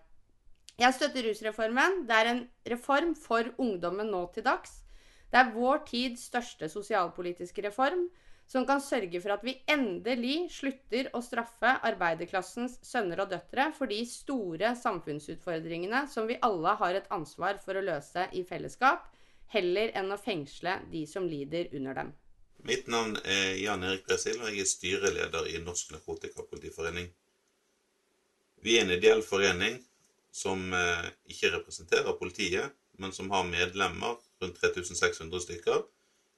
Jeg 0.82 0.96
støtter 0.98 1.24
rusreformen. 1.30 2.02
Det 2.10 2.16
er 2.18 2.30
en 2.32 2.42
reform 2.68 3.14
for 3.16 3.48
ungdommen 3.62 4.10
nå 4.12 4.26
til 4.36 4.44
dags. 4.46 4.82
Det 5.32 5.40
er 5.40 5.54
vår 5.54 5.86
tids 5.88 6.26
største 6.28 6.68
sosialpolitiske 6.72 7.64
reform, 7.66 8.08
som 8.50 8.66
kan 8.68 8.82
sørge 8.84 9.22
for 9.22 9.34
at 9.34 9.46
vi 9.46 9.56
endelig 9.72 10.50
slutter 10.54 11.10
å 11.18 11.22
straffe 11.26 11.78
arbeiderklassens 11.88 12.78
sønner 12.86 13.24
og 13.24 13.32
døtre 13.32 13.72
for 13.78 13.90
de 13.90 14.02
store 14.10 14.76
samfunnsutfordringene 14.82 16.06
som 16.12 16.28
vi 16.30 16.38
alle 16.46 16.76
har 16.82 16.98
et 17.00 17.10
ansvar 17.14 17.58
for 17.64 17.78
å 17.78 17.86
løse 17.86 18.28
i 18.38 18.44
fellesskap, 18.46 19.08
heller 19.54 19.92
enn 19.98 20.14
å 20.14 20.20
fengsle 20.22 20.80
de 20.92 21.06
som 21.10 21.28
lider 21.30 21.70
under 21.76 22.00
dem. 22.02 22.14
Mitt 22.66 22.88
navn 22.90 23.18
er 23.30 23.60
Jan 23.62 23.84
Erik 23.86 24.08
Bresil, 24.08 24.40
og 24.42 24.50
jeg 24.50 24.64
er 24.64 24.70
styreleder 24.70 25.50
i 25.52 25.60
Norsk 25.62 25.92
Narkotikapolitiforening. 25.94 27.12
Vi 28.66 28.78
er 28.78 28.86
en 28.86 28.96
ideell 28.96 29.22
forening 29.22 29.78
som 30.34 30.74
eh, 30.74 31.10
ikke 31.30 31.52
representerer 31.54 32.18
politiet, 32.18 32.74
men 32.98 33.14
som 33.14 33.30
har 33.32 33.46
medlemmer, 33.48 34.18
rundt 34.42 34.58
3600 34.62 35.44
stykker, 35.44 35.84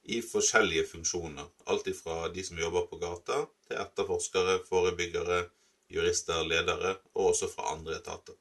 i 0.08 0.20
forskjellige 0.24 0.86
funksjoner. 0.90 1.48
Alt 1.72 1.88
fra 1.96 2.28
de 2.32 2.44
som 2.44 2.60
jobber 2.60 2.86
på 2.90 2.98
gata, 3.00 3.42
til 3.66 3.80
etterforskere, 3.80 4.58
forebyggere, 4.68 5.42
jurister, 5.92 6.44
ledere, 6.44 6.94
og 7.14 7.32
også 7.32 7.48
fra 7.50 7.72
andre 7.72 7.98
etater. 7.98 8.36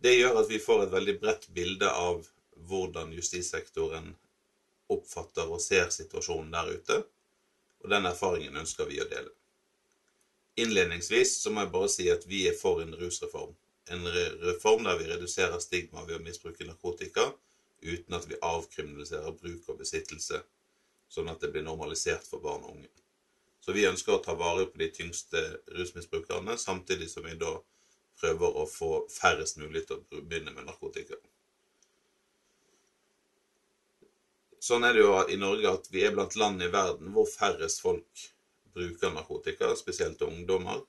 Det 0.00 0.12
gjør 0.16 0.42
at 0.42 0.50
vi 0.50 0.60
får 0.60 0.84
et 0.84 0.92
veldig 0.92 1.14
bredt 1.20 1.46
bilde 1.56 1.88
av 1.88 2.24
hvordan 2.68 3.12
justissektoren 3.12 4.14
oppfatter 4.92 5.50
og 5.50 5.60
ser 5.62 5.90
situasjonen 5.94 6.52
der 6.54 6.72
ute, 6.76 6.98
og 7.84 7.90
den 7.92 8.08
erfaringen 8.08 8.56
ønsker 8.56 8.88
vi 8.88 9.00
å 9.02 9.08
dele. 9.10 9.32
Innledningsvis 10.56 11.36
så 11.42 11.52
må 11.52 11.64
jeg 11.64 11.72
bare 11.74 11.92
si 11.92 12.08
at 12.10 12.24
vi 12.26 12.46
er 12.48 12.56
for 12.56 12.80
en 12.80 12.94
rusreform. 12.96 13.52
En 13.92 14.06
reform 14.42 14.86
der 14.86 14.96
vi 14.98 15.10
reduserer 15.10 15.60
stigma 15.62 16.06
ved 16.06 16.16
å 16.16 16.24
misbruke 16.24 16.64
narkotika, 16.66 17.28
uten 17.82 18.16
at 18.16 18.26
vi 18.26 18.38
avkriminaliserer 18.42 19.36
bruk 19.36 19.68
og 19.68 19.82
besittelse, 19.82 20.40
sånn 21.12 21.28
at 21.30 21.42
det 21.42 21.52
blir 21.52 21.66
normalisert 21.66 22.24
for 22.26 22.42
barn 22.42 22.64
og 22.64 22.78
unge. 22.78 22.90
Så 23.60 23.74
vi 23.74 23.86
ønsker 23.86 24.16
å 24.16 24.22
ta 24.22 24.34
vare 24.38 24.66
på 24.70 24.78
de 24.80 24.88
tyngste 24.94 25.42
rusmisbrukerne, 25.76 26.56
samtidig 26.58 27.10
som 27.10 27.26
vi 27.26 27.36
da 27.38 27.56
prøver 28.20 28.58
å 28.62 28.66
få 28.70 28.90
færrest 29.12 29.58
mulig 29.60 29.84
til 29.86 30.00
å 30.00 30.22
begynne 30.22 30.54
med 30.54 30.68
narkotika. 30.70 31.18
Sånn 34.66 34.82
er 34.82 34.96
det 34.96 35.04
jo 35.04 35.14
i 35.30 35.36
Norge 35.38 35.70
at 35.78 35.84
vi 35.92 36.02
er 36.02 36.14
blant 36.14 36.34
land 36.40 36.62
i 36.64 36.72
verden 36.72 37.12
hvor 37.14 37.28
færrest 37.30 37.84
folk 37.84 38.22
bruker 38.74 39.12
narkotika, 39.14 39.70
spesielt 39.78 40.24
ungdommer. 40.26 40.80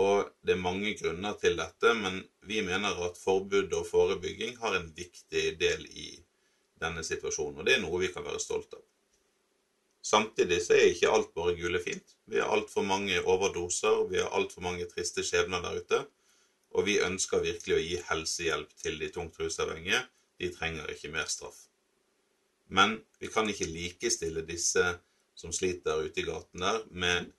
Og 0.00 0.30
det 0.44 0.54
er 0.54 0.62
mange 0.62 0.94
grunner 0.96 1.36
til 1.40 1.58
dette, 1.58 1.92
men 1.96 2.22
vi 2.48 2.62
mener 2.64 2.96
at 3.04 3.20
forbud 3.20 3.74
og 3.76 3.86
forebygging 3.88 4.56
har 4.62 4.78
en 4.78 4.88
viktig 4.96 5.44
del 5.60 5.84
i 5.88 6.08
denne 6.80 7.04
situasjonen, 7.04 7.60
og 7.60 7.68
det 7.68 7.76
er 7.76 7.84
noe 7.84 8.00
vi 8.00 8.12
kan 8.14 8.24
være 8.24 8.40
stolt 8.40 8.72
av. 8.78 8.84
Samtidig 10.08 10.60
så 10.64 10.76
er 10.78 10.92
ikke 10.92 11.12
alt 11.12 11.32
bare 11.36 11.56
gule 11.58 11.80
fint. 11.84 12.16
Vi 12.24 12.40
har 12.40 12.52
altfor 12.54 12.86
mange 12.86 13.20
overdoser, 13.20 14.06
vi 14.08 14.22
har 14.22 14.32
altfor 14.32 14.64
mange 14.64 14.88
triste 14.88 15.24
skjebner 15.26 15.64
der 15.64 15.82
ute, 15.82 16.04
og 16.72 16.88
vi 16.88 17.00
ønsker 17.04 17.44
virkelig 17.44 17.76
å 17.76 17.84
gi 17.84 18.04
helsehjelp 18.08 18.76
til 18.80 19.00
de 19.02 19.12
tungt 19.12 19.36
rusavhengige. 19.40 20.06
De 20.40 20.52
trenger 20.54 20.88
ikke 20.92 21.12
mer 21.12 21.28
straff. 21.28 21.67
Men 22.68 22.98
vi 23.18 23.30
kan 23.32 23.48
ikke 23.48 23.68
likestille 23.68 24.44
disse 24.46 24.84
som 25.38 25.52
sliter 25.54 26.02
ute 26.04 26.20
i 26.20 26.26
gaten 26.26 26.60
der, 26.64 26.82
med 26.90 27.30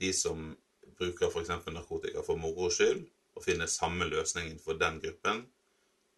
de 0.00 0.12
som 0.16 0.56
bruker 0.98 1.30
f.eks. 1.30 1.52
narkotika 1.70 2.24
for 2.26 2.40
moro 2.40 2.70
skyld, 2.72 3.04
og 3.36 3.44
finne 3.44 3.68
samme 3.70 4.08
løsningen 4.10 4.58
for 4.60 4.78
den 4.80 4.98
gruppen, 5.02 5.44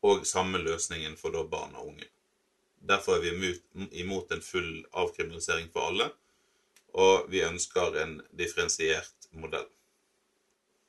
og 0.03 0.27
samme 0.27 0.59
løsningen 0.59 1.15
for 1.19 1.35
da 1.35 1.45
barn 1.47 1.77
og 1.79 1.93
unge. 1.93 2.09
Derfor 2.83 3.19
er 3.19 3.37
vi 3.39 3.53
imot 4.03 4.33
en 4.33 4.43
full 4.43 4.83
avkriminalisering 4.91 5.69
for 5.75 5.93
alle, 5.93 6.09
og 6.99 7.29
vi 7.31 7.45
ønsker 7.47 8.01
en 8.03 8.19
differensiert 8.39 9.31
modell. 9.31 9.69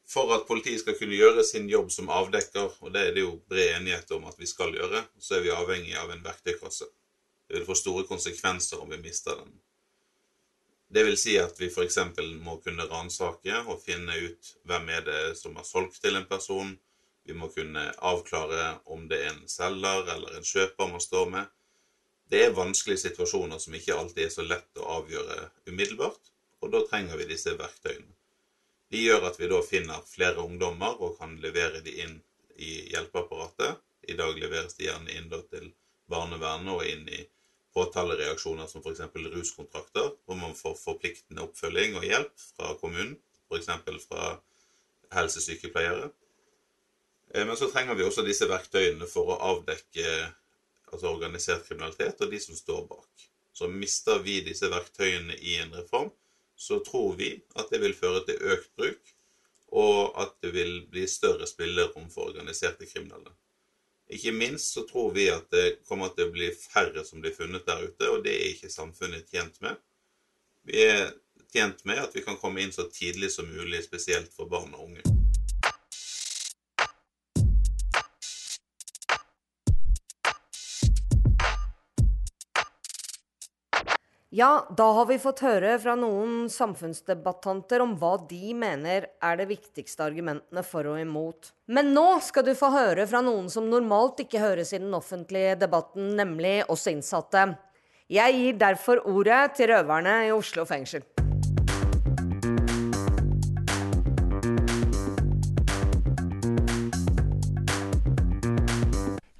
For 0.09 0.33
at 0.35 0.47
politiet 0.47 0.81
skal 0.81 0.97
kunne 0.97 1.15
gjøre 1.15 1.45
sin 1.47 1.69
jobb 1.69 1.91
som 1.93 2.09
avdekker, 2.12 2.73
og 2.81 2.93
det 2.93 3.05
er 3.07 3.13
det 3.15 3.23
jo 3.23 3.38
bred 3.50 3.77
enighet 3.77 4.12
om 4.17 4.25
at 4.29 4.39
vi 4.39 4.50
skal 4.50 4.73
gjøre, 4.75 5.05
så 5.19 5.38
er 5.38 5.45
vi 5.45 5.53
avhengig 5.53 5.95
av 6.00 6.12
en 6.12 6.25
verktøykasse. 6.25 6.89
Det 7.53 7.60
vil 7.60 7.65
få 7.67 7.75
store 7.75 8.03
konsekvenser 8.10 8.79
om 8.81 8.89
vi 8.89 8.98
mister 8.98 9.36
den. 9.38 9.51
Det 10.89 11.03
vil 11.05 11.17
si 11.22 11.36
at 11.38 11.60
vi 11.62 11.67
f.eks. 11.69 12.00
må 12.41 12.55
kunne 12.65 12.88
ransake 12.89 13.60
og 13.69 13.83
finne 13.86 14.15
ut 14.17 14.48
hvem 14.65 14.88
er 14.89 15.03
det 15.05 15.19
som 15.38 15.53
har 15.60 15.67
solgt 15.67 16.00
til 16.01 16.17
en 16.17 16.25
person. 16.25 16.72
Vi 17.24 17.36
må 17.38 17.51
kunne 17.53 17.83
avklare 18.01 18.79
om 18.89 19.03
det 19.12 19.19
er 19.22 19.36
en 19.36 19.43
selger 19.45 20.10
eller 20.15 20.33
en 20.33 20.48
kjøper 20.50 20.89
man 20.95 21.03
står 21.05 21.29
med. 21.36 21.51
Det 22.25 22.41
er 22.48 22.57
vanskelige 22.57 23.03
situasjoner 23.03 23.62
som 23.62 23.77
ikke 23.77 24.00
alltid 24.00 24.24
er 24.25 24.33
så 24.33 24.48
lett 24.48 24.81
å 24.81 24.88
avgjøre 24.95 25.38
umiddelbart, 25.69 26.33
og 26.65 26.74
da 26.74 26.81
trenger 26.89 27.22
vi 27.22 27.29
disse 27.36 27.53
verktøyene. 27.53 28.17
De 28.89 29.03
gjør 29.03 29.27
at 29.29 29.38
vi 29.38 29.51
da 29.53 29.62
finner 29.62 30.01
flere 30.10 30.41
ungdommer 30.41 30.98
og 30.98 31.19
kan 31.22 31.38
levere 31.45 31.86
de 31.86 31.93
inn 32.01 32.17
i 32.57 32.79
hjelpeapparatet. 32.95 33.77
I 34.10 34.17
dag 34.17 34.41
leveres 34.41 34.74
de 34.74 34.89
gjerne 34.89 35.13
inn 35.13 35.29
til 35.53 35.69
barnevernet 36.10 36.74
og 36.74 36.89
inn 36.89 37.05
i 37.13 37.22
påtalereaksjoner 37.74 38.68
som 38.70 38.84
f.eks. 38.84 39.01
ruskontrakter, 39.34 40.12
hvor 40.25 40.38
man 40.39 40.56
får 40.58 40.75
forpliktende 40.80 41.46
oppfølging 41.46 41.98
og 42.00 42.08
hjelp 42.08 42.34
fra 42.53 42.74
kommunen, 42.82 43.15
f.eks. 43.50 43.70
fra 44.08 44.36
helsesykepleiere. 45.13 46.12
Eh, 47.34 47.46
men 47.46 47.58
så 47.58 47.70
trenger 47.72 47.98
vi 47.98 48.06
også 48.06 48.25
disse 48.25 48.48
verktøyene 48.50 49.10
for 49.10 49.34
å 49.34 49.39
avdekke 49.53 50.08
altså 50.94 51.10
organisert 51.10 51.65
kriminalitet 51.68 52.22
og 52.22 52.34
de 52.34 52.39
som 52.42 52.58
står 52.58 52.86
bak. 52.89 53.27
Så 53.53 53.70
mister 53.70 54.22
vi 54.25 54.39
disse 54.46 54.70
verktøyene 54.70 55.36
i 55.42 55.58
en 55.62 55.74
reform, 55.77 56.12
så 56.56 56.80
tror 56.86 57.18
vi 57.18 57.36
at 57.58 57.70
det 57.74 57.82
vil 57.82 57.96
føre 57.98 58.24
til 58.27 58.42
økt 58.53 58.70
bruk, 58.77 59.13
og 59.74 60.13
at 60.22 60.36
det 60.46 60.53
vil 60.53 60.75
bli 60.89 61.08
større 61.10 61.48
spillerom 61.50 62.10
for 62.13 62.30
organiserte 62.30 62.86
kriminelle. 62.86 63.34
Ikke 64.12 64.33
minst 64.36 64.74
så 64.74 64.83
tror 64.88 65.13
vi 65.15 65.29
at 65.31 65.48
det 65.53 65.86
kommer 65.88 66.12
til 66.13 66.27
å 66.27 66.33
bli 66.33 66.51
færre 66.57 67.05
som 67.07 67.24
blir 67.24 67.36
funnet 67.36 67.65
der 67.67 67.86
ute, 67.88 68.10
og 68.12 68.24
det 68.25 68.36
er 68.36 68.51
ikke 68.51 68.72
samfunnet 68.74 69.29
tjent 69.31 69.62
med. 69.63 69.79
Vi 70.67 70.83
er 70.83 71.13
tjent 71.53 71.86
med 71.88 72.03
at 72.03 72.15
vi 72.15 72.25
kan 72.25 72.39
komme 72.39 72.63
inn 72.63 72.75
så 72.75 72.89
tidlig 72.91 73.31
som 73.31 73.50
mulig, 73.50 73.83
spesielt 73.88 74.33
for 74.36 74.51
barn 74.51 74.74
og 74.75 74.89
unge. 74.89 75.12
Ja, 84.35 84.67
da 84.77 84.83
har 84.97 85.05
vi 85.05 85.19
fått 85.21 85.43
høre 85.45 85.75
fra 85.77 85.93
noen 85.93 86.47
samfunnsdebattanter 86.49 87.83
om 87.83 87.91
hva 88.01 88.15
de 88.25 88.55
mener 88.57 89.03
er 89.21 89.35
de 89.37 89.45
viktigste 89.45 90.01
argumentene 90.01 90.63
for 90.65 90.87
og 90.89 90.97
imot. 90.97 91.51
Men 91.69 91.91
nå 91.93 92.17
skal 92.25 92.47
du 92.47 92.55
få 92.57 92.71
høre 92.73 93.05
fra 93.05 93.19
noen 93.21 93.45
som 93.53 93.67
normalt 93.69 94.23
ikke 94.23 94.41
høres 94.41 94.71
i 94.73 94.79
den 94.81 94.95
offentlige 94.97 95.51
debatten, 95.61 96.15
nemlig 96.17 96.63
oss 96.65 96.87
innsatte. 96.89 97.43
Jeg 98.09 98.33
gir 98.39 98.57
derfor 98.57 99.03
ordet 99.05 99.53
til 99.59 99.69
røverne 99.69 100.15
i 100.25 100.31
Oslo 100.33 100.65
fengsel. 100.65 101.05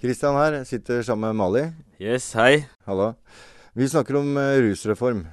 Kristian 0.06 0.38
her, 0.38 0.60
sitter 0.70 1.02
sammen 1.02 1.34
med 1.34 1.42
Mali. 1.42 1.66
Yes, 1.98 2.30
hei. 2.38 2.68
Hallo. 2.86 3.16
Vi 3.74 3.88
snakker 3.90 4.20
om 4.20 4.36
uh, 4.38 4.60
rusreform. 4.62 5.24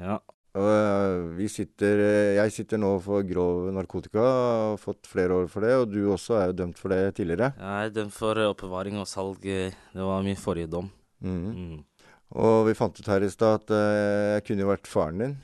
Ja. 0.00 0.14
Og 0.56 0.64
uh, 0.64 1.32
vi 1.36 1.44
sitter 1.52 2.00
uh, 2.00 2.30
Jeg 2.38 2.52
sitter 2.54 2.80
nå 2.80 2.94
for 3.04 3.20
grov 3.28 3.66
narkotika, 3.76 4.22
har 4.22 4.80
fått 4.80 5.10
flere 5.10 5.36
år 5.42 5.50
for 5.52 5.66
det. 5.66 5.74
Og 5.76 5.92
du 5.92 5.98
også 6.08 6.38
er 6.40 6.46
jo 6.48 6.56
dømt 6.62 6.80
for 6.80 6.94
det 6.94 7.18
tidligere. 7.18 7.50
Jeg 7.58 7.90
er 7.90 7.92
dømt 7.92 8.16
for 8.16 8.40
oppbevaring 8.46 8.96
og 9.02 9.08
salg. 9.10 9.44
Det 9.44 10.08
var 10.08 10.24
min 10.24 10.40
forrige 10.40 10.72
dom. 10.72 10.88
Mm. 11.20 11.44
Mm. 11.52 12.08
Og 12.32 12.56
vi 12.70 12.76
fant 12.78 12.96
ut 12.96 13.12
her 13.12 13.26
i 13.26 13.30
stad 13.30 13.60
at 13.60 13.74
jeg 13.76 14.46
kunne 14.46 14.64
jo 14.64 14.72
vært 14.72 14.88
faren 14.88 15.20
din. 15.20 15.36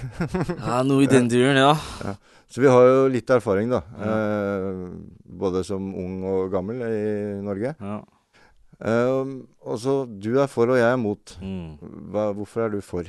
ja, 0.64 0.80
noe 0.88 1.04
i 1.04 1.10
den 1.10 1.28
duren, 1.28 1.60
ja. 1.60 1.74
ja. 2.00 2.16
Så 2.48 2.64
vi 2.64 2.72
har 2.72 2.88
jo 2.88 3.06
litt 3.12 3.28
erfaring, 3.28 3.68
da. 3.68 3.82
Ja. 4.00 4.16
både 5.44 5.60
som 5.68 5.92
ung 5.92 6.22
og 6.32 6.48
gammel 6.54 6.80
i 6.88 7.04
Norge. 7.44 7.76
Ja. 7.76 8.00
Uh, 8.80 9.44
og 9.62 9.78
så 9.78 9.92
Du 10.08 10.32
er 10.40 10.48
for, 10.50 10.66
og 10.72 10.78
jeg 10.80 10.90
er 10.92 10.98
mot. 11.00 11.36
Mm. 11.40 11.76
Hva, 12.10 12.32
hvorfor 12.34 12.64
er 12.66 12.74
du 12.74 12.80
for? 12.84 13.06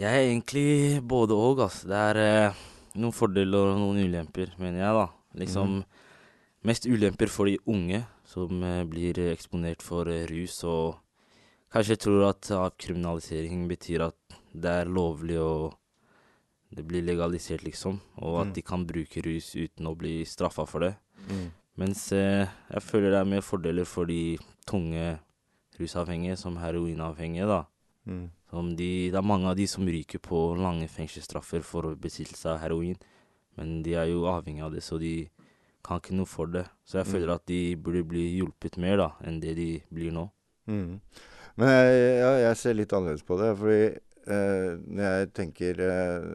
Jeg 0.00 0.08
er 0.08 0.28
egentlig 0.30 1.00
både 1.04 1.34
og, 1.36 1.58
altså. 1.66 1.88
Det 1.90 1.96
er 1.98 2.20
eh, 2.24 2.60
noen 2.96 3.12
fordeler 3.12 3.74
og 3.74 3.80
noen 3.82 3.98
ulemper, 4.06 4.54
mener 4.58 4.80
jeg, 4.80 4.94
da. 4.96 5.08
Liksom 5.42 5.74
mest 6.64 6.86
ulemper 6.88 7.28
for 7.32 7.50
de 7.50 7.58
unge 7.68 8.00
som 8.24 8.62
eh, 8.64 8.84
blir 8.88 9.18
eksponert 9.32 9.82
for 9.84 10.08
eh, 10.08 10.24
rus, 10.30 10.56
og 10.64 10.96
kanskje 11.74 11.98
tror 12.00 12.30
at 12.30 12.48
avkriminalisering 12.56 13.66
betyr 13.68 14.06
at 14.08 14.38
det 14.56 14.72
er 14.82 14.88
lovlig 14.90 15.36
og 15.42 15.76
det 16.70 16.84
blir 16.86 17.02
legalisert, 17.04 17.64
liksom, 17.66 18.00
og 18.22 18.40
at 18.40 18.46
Mm. 18.50 18.54
de 18.54 18.62
kan 18.62 18.86
bruke 18.86 19.20
rus 19.26 19.52
uten 19.58 19.86
å 19.90 19.96
bli 19.98 20.24
straffa 20.24 20.64
for 20.66 20.80
det. 20.86 20.94
Mm. 21.28 21.48
Mens 21.80 22.10
eh, 22.12 22.44
jeg 22.74 22.82
føler 22.84 23.14
det 23.14 23.20
er 23.22 23.28
mer 23.30 23.44
fordeler 23.44 23.86
for 23.88 24.04
de 24.10 24.36
tunge 24.68 25.14
rusavhengige, 25.80 26.36
som 26.36 26.58
heroinavhengige, 26.60 27.46
da. 27.48 27.62
Mm. 28.10 28.26
Som 28.50 28.72
de, 28.76 28.88
det 29.12 29.16
er 29.16 29.24
mange 29.24 29.48
av 29.48 29.56
de 29.56 29.66
som 29.70 29.86
ryker 29.88 30.20
på 30.24 30.40
lange 30.58 30.88
fengselsstraffer 30.90 31.62
for 31.64 31.94
besittelse 32.00 32.50
av 32.52 32.58
heroin, 32.64 32.98
men 33.56 33.80
de 33.86 33.94
er 33.96 34.10
jo 34.10 34.26
avhengig 34.28 34.64
av 34.66 34.74
det, 34.74 34.82
så 34.84 34.98
de 35.00 35.14
kan 35.86 36.00
ikke 36.02 36.16
noe 36.18 36.28
for 36.28 36.46
det. 36.52 36.66
Så 36.84 36.98
jeg 37.00 37.06
Mm. 37.06 37.12
føler 37.14 37.34
at 37.34 37.46
de 37.48 37.60
burde 37.76 38.04
bli 38.04 38.26
hjulpet 38.36 38.76
mer 38.76 38.96
da, 39.00 39.08
enn 39.24 39.40
det 39.40 39.54
de 39.56 39.70
blir 39.92 40.12
nå. 40.12 40.26
Mm. 40.68 41.00
Men 41.56 41.68
jeg, 41.68 42.18
ja, 42.20 42.32
jeg 42.48 42.56
ser 42.56 42.74
litt 42.76 42.92
annerledes 42.92 43.24
på 43.24 43.38
det. 43.40 43.56
Fordi 43.56 43.84
eh, 44.34 44.76
når 44.84 45.02
jeg 45.08 45.32
tenker 45.34 45.80
eh, 45.80 46.28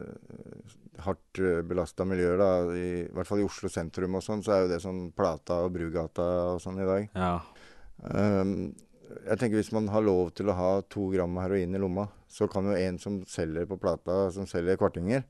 hardt 1.04 1.40
uh, 1.42 1.60
belasta 1.66 2.06
miljøer, 2.08 2.40
da, 2.40 2.50
i, 2.72 2.88
i 3.04 3.14
hvert 3.14 3.28
fall 3.28 3.42
i 3.42 3.46
Oslo 3.46 3.70
sentrum 3.72 4.18
og 4.18 4.24
sånn, 4.24 4.42
så 4.44 4.54
er 4.54 4.64
jo 4.64 4.72
det 4.72 4.80
sånn 4.84 5.06
Plata 5.16 5.60
og 5.66 5.74
Brugata 5.76 6.26
og 6.54 6.62
sånn 6.64 6.80
i 6.82 6.88
dag. 6.88 7.08
Ja. 7.16 7.34
Um, 8.06 8.74
jeg 9.06 9.38
tenker 9.38 9.60
Hvis 9.60 9.72
man 9.72 9.86
har 9.88 10.02
lov 10.04 10.32
til 10.36 10.50
å 10.50 10.56
ha 10.58 10.70
to 10.92 11.06
gram 11.12 11.36
heroin 11.40 11.74
i 11.74 11.80
lomma, 11.80 12.08
så 12.28 12.48
kan 12.50 12.66
jo 12.66 12.74
en 12.76 12.98
som 13.00 13.20
selger 13.30 13.68
på 13.70 13.78
Plata, 13.80 14.26
som 14.34 14.48
selger 14.50 14.78
kvartinger, 14.80 15.22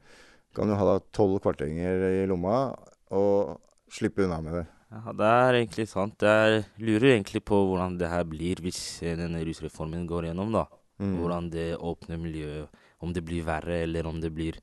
kan 0.56 0.72
jo 0.72 0.78
ha 0.80 0.96
tolv 1.14 1.38
kvartinger 1.44 2.06
i 2.22 2.24
lomma 2.30 2.70
og 3.14 3.60
slippe 3.92 4.24
unna 4.24 4.40
med 4.42 4.58
det. 4.60 4.64
Ja, 4.96 5.12
det 5.18 5.28
er 5.28 5.58
egentlig 5.58 5.86
sant. 5.90 6.22
Jeg 6.22 6.64
lurer 6.78 7.12
egentlig 7.12 7.42
på 7.44 7.58
hvordan 7.68 7.98
det 8.00 8.10
her 8.10 8.24
blir 8.28 8.62
hvis 8.64 9.02
eh, 9.02 9.16
denne 9.18 9.42
rusreformen 9.44 10.06
går 10.08 10.30
gjennom, 10.30 10.54
da. 10.54 10.64
Mm. 11.02 11.16
Hvordan 11.20 11.50
det 11.52 11.68
åpner 11.76 12.20
miljøet, 12.22 12.84
om 13.04 13.12
det 13.12 13.24
blir 13.26 13.44
verre, 13.44 13.82
eller 13.84 14.06
om 14.08 14.20
det 14.22 14.30
blir 14.32 14.56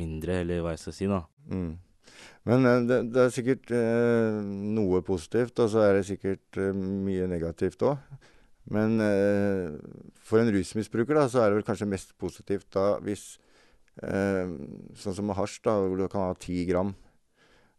mindre, 0.00 0.40
eller 0.42 0.62
hva 0.64 0.74
jeg 0.74 0.84
skal 0.84 0.96
si, 0.96 1.08
da. 1.10 1.22
Mm. 1.50 1.72
Men 2.48 2.68
eh, 2.68 2.82
det, 2.88 3.00
det 3.14 3.22
er 3.22 3.34
sikkert 3.34 3.72
eh, 3.74 4.38
noe 4.76 5.00
positivt, 5.06 5.58
og 5.64 5.70
så 5.72 5.84
er 5.86 5.98
det 5.98 6.08
sikkert 6.10 6.60
eh, 6.60 6.74
mye 6.76 7.28
negativt 7.30 7.84
òg. 7.86 8.20
Men 8.74 8.98
eh, 9.04 9.76
for 10.24 10.40
en 10.40 10.52
rusmisbruker 10.52 11.18
da, 11.18 11.26
så 11.28 11.42
er 11.42 11.50
det 11.50 11.60
vel 11.60 11.66
kanskje 11.66 11.88
mest 11.88 12.14
positivt 12.20 12.70
da 12.72 12.94
hvis 13.04 13.34
eh, 14.00 14.48
Sånn 14.96 15.16
som 15.16 15.28
med 15.28 15.36
hasj, 15.36 15.58
da, 15.66 15.76
hvor 15.82 16.00
du 16.00 16.06
kan 16.08 16.30
ha 16.30 16.38
ti 16.40 16.62
gram. 16.68 16.94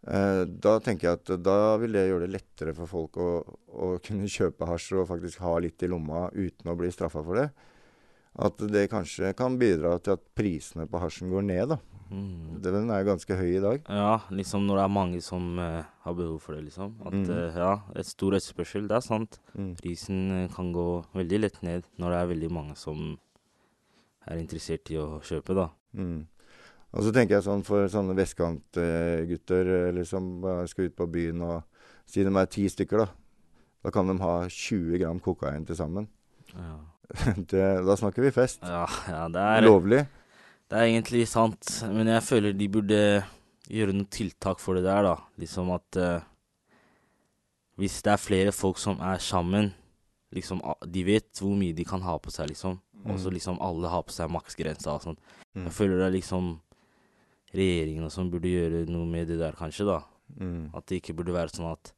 Eh, 0.06 0.44
da 0.46 0.76
tenker 0.86 1.10
jeg 1.10 1.22
at 1.22 1.32
da 1.42 1.76
vil 1.82 1.98
det 1.98 2.06
gjøre 2.06 2.28
det 2.28 2.36
lettere 2.36 2.76
for 2.78 2.90
folk 2.90 3.18
å, 3.22 3.30
å 3.74 3.96
kunne 4.06 4.30
kjøpe 4.30 4.70
hasj 4.70 4.92
og 5.00 5.10
faktisk 5.14 5.42
ha 5.46 5.58
litt 5.64 5.86
i 5.86 5.90
lomma 5.90 6.28
uten 6.36 6.70
å 6.70 6.78
bli 6.78 6.92
straffa 6.94 7.26
for 7.26 7.42
det. 7.42 7.50
At 8.46 8.60
det 8.68 8.90
kanskje 8.92 9.32
kan 9.38 9.56
bidra 9.58 9.96
til 10.04 10.18
at 10.18 10.26
prisene 10.36 10.90
på 10.92 11.00
hasjen 11.00 11.32
går 11.32 11.46
ned, 11.48 11.72
da. 11.72 11.80
Mm. 12.12 12.62
Den 12.62 12.90
er 12.94 13.02
jo 13.02 13.08
ganske 13.10 13.36
høy 13.40 13.50
i 13.56 13.62
dag. 13.64 13.82
Ja, 13.90 14.20
liksom 14.30 14.68
når 14.68 14.78
det 14.80 14.84
er 14.86 14.94
mange 14.94 15.22
som 15.26 15.58
uh, 15.58 15.84
har 16.06 16.14
behov 16.18 16.38
for 16.44 16.54
det, 16.56 16.66
liksom. 16.68 16.94
At 17.06 17.14
Mm. 17.14 17.30
uh, 17.30 17.58
ja, 17.58 17.72
et 17.96 18.06
stor 18.06 18.36
etterspørsel, 18.38 18.88
det 18.88 18.98
er 19.00 19.06
sant. 19.06 19.40
Mm. 19.58 19.72
Prisen 19.80 20.22
eh, 20.32 20.50
kan 20.54 20.72
gå 20.74 21.06
veldig 21.16 21.40
lett 21.42 21.62
ned 21.64 21.84
når 21.98 22.10
det 22.14 22.20
er 22.22 22.32
veldig 22.36 22.52
mange 22.52 22.76
som 22.78 23.18
er 24.28 24.38
interessert 24.42 24.90
i 24.94 24.98
å 25.02 25.20
kjøpe, 25.22 25.56
da. 25.58 25.70
Mm. 25.94 26.28
Og 26.96 27.04
så 27.04 27.12
tenker 27.12 27.36
jeg 27.36 27.44
sånn 27.44 27.64
for 27.68 27.90
sånne 27.92 28.16
vestkantgutter 28.16 29.72
eller 29.90 30.06
som 30.08 30.40
skal 30.70 30.88
ut 30.88 30.96
på 30.96 31.08
byen 31.12 31.42
og 31.44 31.64
si 32.08 32.24
de 32.24 32.32
er 32.32 32.46
ti 32.52 32.68
stykker, 32.70 33.04
da. 33.04 33.08
Da 33.86 33.92
kan 33.94 34.08
de 34.10 34.16
ha 34.22 34.36
20 34.50 34.98
gram 35.02 35.20
kokain 35.22 35.66
til 35.66 35.78
sammen. 35.78 36.08
Ja. 36.56 36.78
det, 37.52 37.66
da 37.86 37.96
snakker 38.00 38.24
vi 38.26 38.32
fest. 38.34 38.64
Ja, 38.66 38.86
ja, 39.10 39.26
det 39.30 39.42
er 39.42 39.66
Lovlig. 39.66 40.06
Det 40.70 40.78
er 40.80 40.90
egentlig 40.90 41.28
sant, 41.30 41.70
men 41.94 42.10
jeg 42.10 42.24
føler 42.26 42.56
de 42.58 42.68
burde 42.74 43.00
gjøre 43.70 43.94
noen 43.94 44.08
tiltak 44.10 44.62
for 44.62 44.78
det 44.78 44.86
der, 44.88 45.06
da. 45.06 45.16
Liksom 45.42 45.70
at 45.76 46.00
uh, 46.02 46.26
hvis 47.82 48.00
det 48.06 48.14
er 48.16 48.22
flere 48.22 48.54
folk 48.56 48.80
som 48.82 49.02
er 49.04 49.22
sammen, 49.22 49.74
liksom 50.36 50.60
De 50.92 51.04
vet 51.08 51.30
hvor 51.40 51.54
mye 51.56 51.76
de 51.76 51.86
kan 51.88 52.02
ha 52.04 52.18
på 52.20 52.32
seg, 52.34 52.50
liksom. 52.52 52.80
Og 53.06 53.20
så 53.22 53.30
Mm. 53.30 53.34
liksom 53.36 53.58
alle 53.62 53.88
har 53.88 54.02
på 54.04 54.12
seg 54.12 54.32
maksgrensa 54.34 54.96
og 54.96 55.02
sånn. 55.04 55.18
Mm. 55.56 55.66
Jeg 55.68 55.74
føler 55.78 55.98
det 56.00 56.06
er 56.08 56.16
liksom 56.18 56.48
regjeringen 57.54 58.04
og 58.04 58.12
sånn 58.12 58.32
burde 58.32 58.50
gjøre 58.50 58.88
noe 58.90 59.06
med 59.06 59.28
det 59.30 59.38
der, 59.40 59.54
kanskje, 59.54 59.86
da. 59.86 60.00
Mm. 60.40 60.72
At 60.74 60.88
det 60.88 60.98
ikke 61.02 61.16
burde 61.16 61.36
være 61.36 61.54
sånn 61.54 61.72
at 61.72 61.94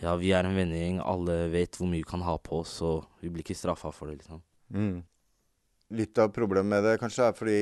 ja, 0.00 0.14
vi 0.16 0.30
er 0.30 0.44
en 0.46 0.54
vennegjeng, 0.56 1.00
alle 1.02 1.48
vet 1.50 1.76
hvor 1.76 1.88
mye 1.90 2.04
vi 2.04 2.08
kan 2.08 2.22
ha 2.22 2.36
på 2.38 2.60
oss, 2.60 2.80
og 2.82 3.04
vi 3.20 3.28
blir 3.32 3.42
ikke 3.42 3.56
straffa 3.58 3.90
for 3.92 4.06
det, 4.08 4.20
liksom. 4.22 4.40
Mm. 4.72 5.02
Litt 5.96 6.18
av 6.18 6.32
problemet 6.32 6.70
med 6.70 6.84
det 6.84 6.96
kanskje 7.00 7.28
er 7.28 7.36
fordi 7.36 7.60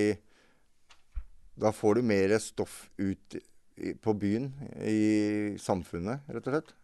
da 1.55 1.73
får 1.73 1.95
du 1.95 2.03
mer 2.03 2.38
stoff 2.43 2.90
ut 2.97 3.37
på 4.01 4.14
byen, 4.14 4.53
i 4.87 5.57
samfunnet, 5.61 6.27
rett 6.31 6.49
og 6.49 6.55
slett. 6.55 6.75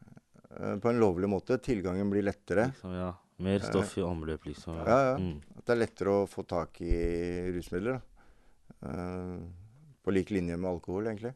Eh, 0.58 0.76
På 0.78 0.90
en 0.90 1.00
lovlig 1.00 1.28
måte. 1.28 1.58
Tilgangen 1.58 2.10
blir 2.10 2.26
lettere. 2.26 2.70
Liksom, 2.74 2.94
ja. 2.94 3.12
Mer 3.40 3.62
stoff 3.64 3.96
i 3.98 4.02
omløp, 4.04 4.44
liksom. 4.50 4.76
Ja, 4.84 4.98
ja. 5.10 5.12
Mm. 5.16 5.38
At 5.56 5.64
det 5.64 5.74
er 5.74 5.82
lettere 5.84 6.16
å 6.16 6.26
få 6.28 6.44
tak 6.48 6.80
i 6.84 6.96
rusmidler. 7.54 8.00
Da. 8.00 8.90
Eh, 8.90 9.38
på 10.04 10.12
lik 10.16 10.32
linje 10.34 10.58
med 10.58 10.70
alkohol, 10.70 11.06
egentlig. 11.06 11.32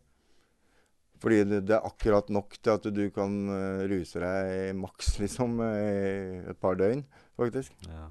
Fordi 1.23 1.45
det, 1.47 1.61
det 1.71 1.77
er 1.79 1.87
akkurat 1.87 2.29
nok 2.35 2.59
til 2.59 2.75
at 2.75 2.89
du 2.93 3.05
kan 3.15 3.39
eh, 3.55 3.85
ruse 3.89 4.21
deg 4.21 4.75
maks, 4.77 5.15
liksom, 5.23 5.61
i 5.63 6.43
et 6.51 6.61
par 6.61 6.77
døgn, 6.81 7.07
faktisk. 7.41 7.79
Ja. 7.89 8.11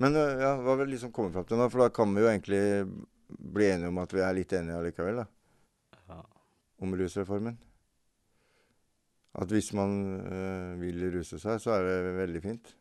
Men 0.00 0.16
ja, 0.18 0.56
hva 0.58 0.74
vil 0.80 0.90
liksom 0.90 1.12
komme 1.14 1.30
fram 1.30 1.44
til 1.46 1.58
nå? 1.60 1.68
For 1.70 1.84
da 1.84 1.92
kan 1.94 2.14
vi 2.14 2.22
jo 2.24 2.30
egentlig 2.30 2.62
bli 3.38 3.68
enige 3.70 3.90
om 3.90 4.00
at 4.02 4.14
vi 4.14 4.22
er 4.24 4.36
litt 4.36 4.52
enige 4.56 4.78
allikevel, 4.80 5.22
da. 5.22 5.26
Ja. 6.10 6.20
Om 6.84 6.96
rusreformen. 6.98 7.58
At 9.34 9.50
hvis 9.50 9.72
man 9.74 9.98
øh, 10.20 10.80
vil 10.80 11.08
ruse 11.16 11.40
seg, 11.42 11.58
så 11.62 11.74
er 11.74 11.86
det 11.88 12.16
veldig 12.20 12.42
fint. 12.44 12.74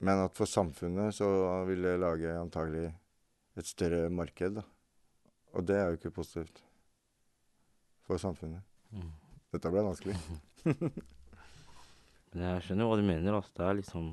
Men 0.00 0.24
at 0.24 0.36
for 0.36 0.48
samfunnet 0.48 1.12
så 1.12 1.28
vil 1.68 1.84
det 1.84 1.98
lage 2.00 2.32
antagelig 2.40 2.86
et 3.60 3.68
større 3.68 4.08
marked, 4.08 4.56
da. 4.56 4.64
Og 5.52 5.66
det 5.66 5.76
er 5.76 5.88
jo 5.90 5.98
ikke 5.98 6.14
positivt 6.14 6.62
for 8.06 8.20
samfunnet. 8.22 8.62
Mm. 8.94 9.10
Dette 9.52 9.72
ble 9.72 9.82
vanskelig. 9.84 10.16
Men 12.30 12.44
jeg 12.46 12.64
skjønner 12.64 12.86
hva 12.86 12.98
du 13.00 13.04
mener. 13.04 13.36
Altså. 13.36 13.52
Det 13.56 13.66
er 13.66 13.78
liksom 13.80 14.10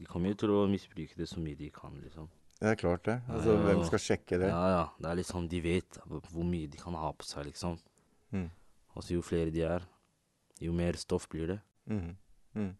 De 0.00 0.08
kommer 0.08 0.32
jo 0.32 0.40
til 0.42 0.52
å 0.56 0.66
misbruke 0.70 1.16
det 1.16 1.28
så 1.28 1.40
mye 1.42 1.58
de 1.58 1.68
kan, 1.72 1.96
liksom. 2.02 2.28
Det 2.60 2.68
er 2.68 2.76
klart 2.76 3.04
det. 3.08 3.16
Altså, 3.28 3.54
Ja, 3.56 3.62
hvem 3.64 3.84
skal 3.88 3.98
sjekke 4.04 4.38
det? 4.38 4.48
Ja, 4.52 4.64
ja. 4.68 4.82
Det 5.00 5.08
er 5.10 5.16
liksom 5.22 5.48
De 5.48 5.60
vet 5.64 5.98
hvor 6.06 6.44
mye 6.44 6.68
de 6.68 6.76
kan 6.76 6.94
ha 6.94 7.12
på 7.12 7.24
seg, 7.24 7.46
liksom. 7.48 7.78
Mm. 8.32 8.50
Og 8.94 9.02
så 9.02 9.14
jo 9.16 9.22
flere 9.24 9.50
de 9.54 9.62
er, 9.64 9.86
jo 10.60 10.72
mer 10.76 10.92
stoff 11.00 11.26
blir 11.28 11.46
det. 11.54 11.60
Mm. 11.88 12.16
Mm. 12.54 12.74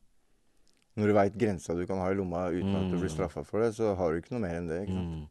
Når 1.00 1.06
du 1.06 1.12
veit 1.16 1.38
grensa 1.38 1.74
du 1.74 1.86
kan 1.86 1.98
ha 2.02 2.10
i 2.10 2.14
lomma 2.18 2.48
uten 2.52 2.74
at 2.76 2.90
du 2.90 2.98
blir 2.98 3.08
Mm. 3.08 3.16
straffa 3.16 3.44
for 3.46 3.60
det, 3.62 3.74
så 3.74 3.94
har 3.96 4.10
du 4.12 4.20
ikke 4.20 4.32
noe 4.36 4.40
mer 4.40 4.56
enn 4.58 4.68
det. 4.68 4.82
ikke 4.82 4.92
sant? 4.98 5.16
Mm. 5.16 5.28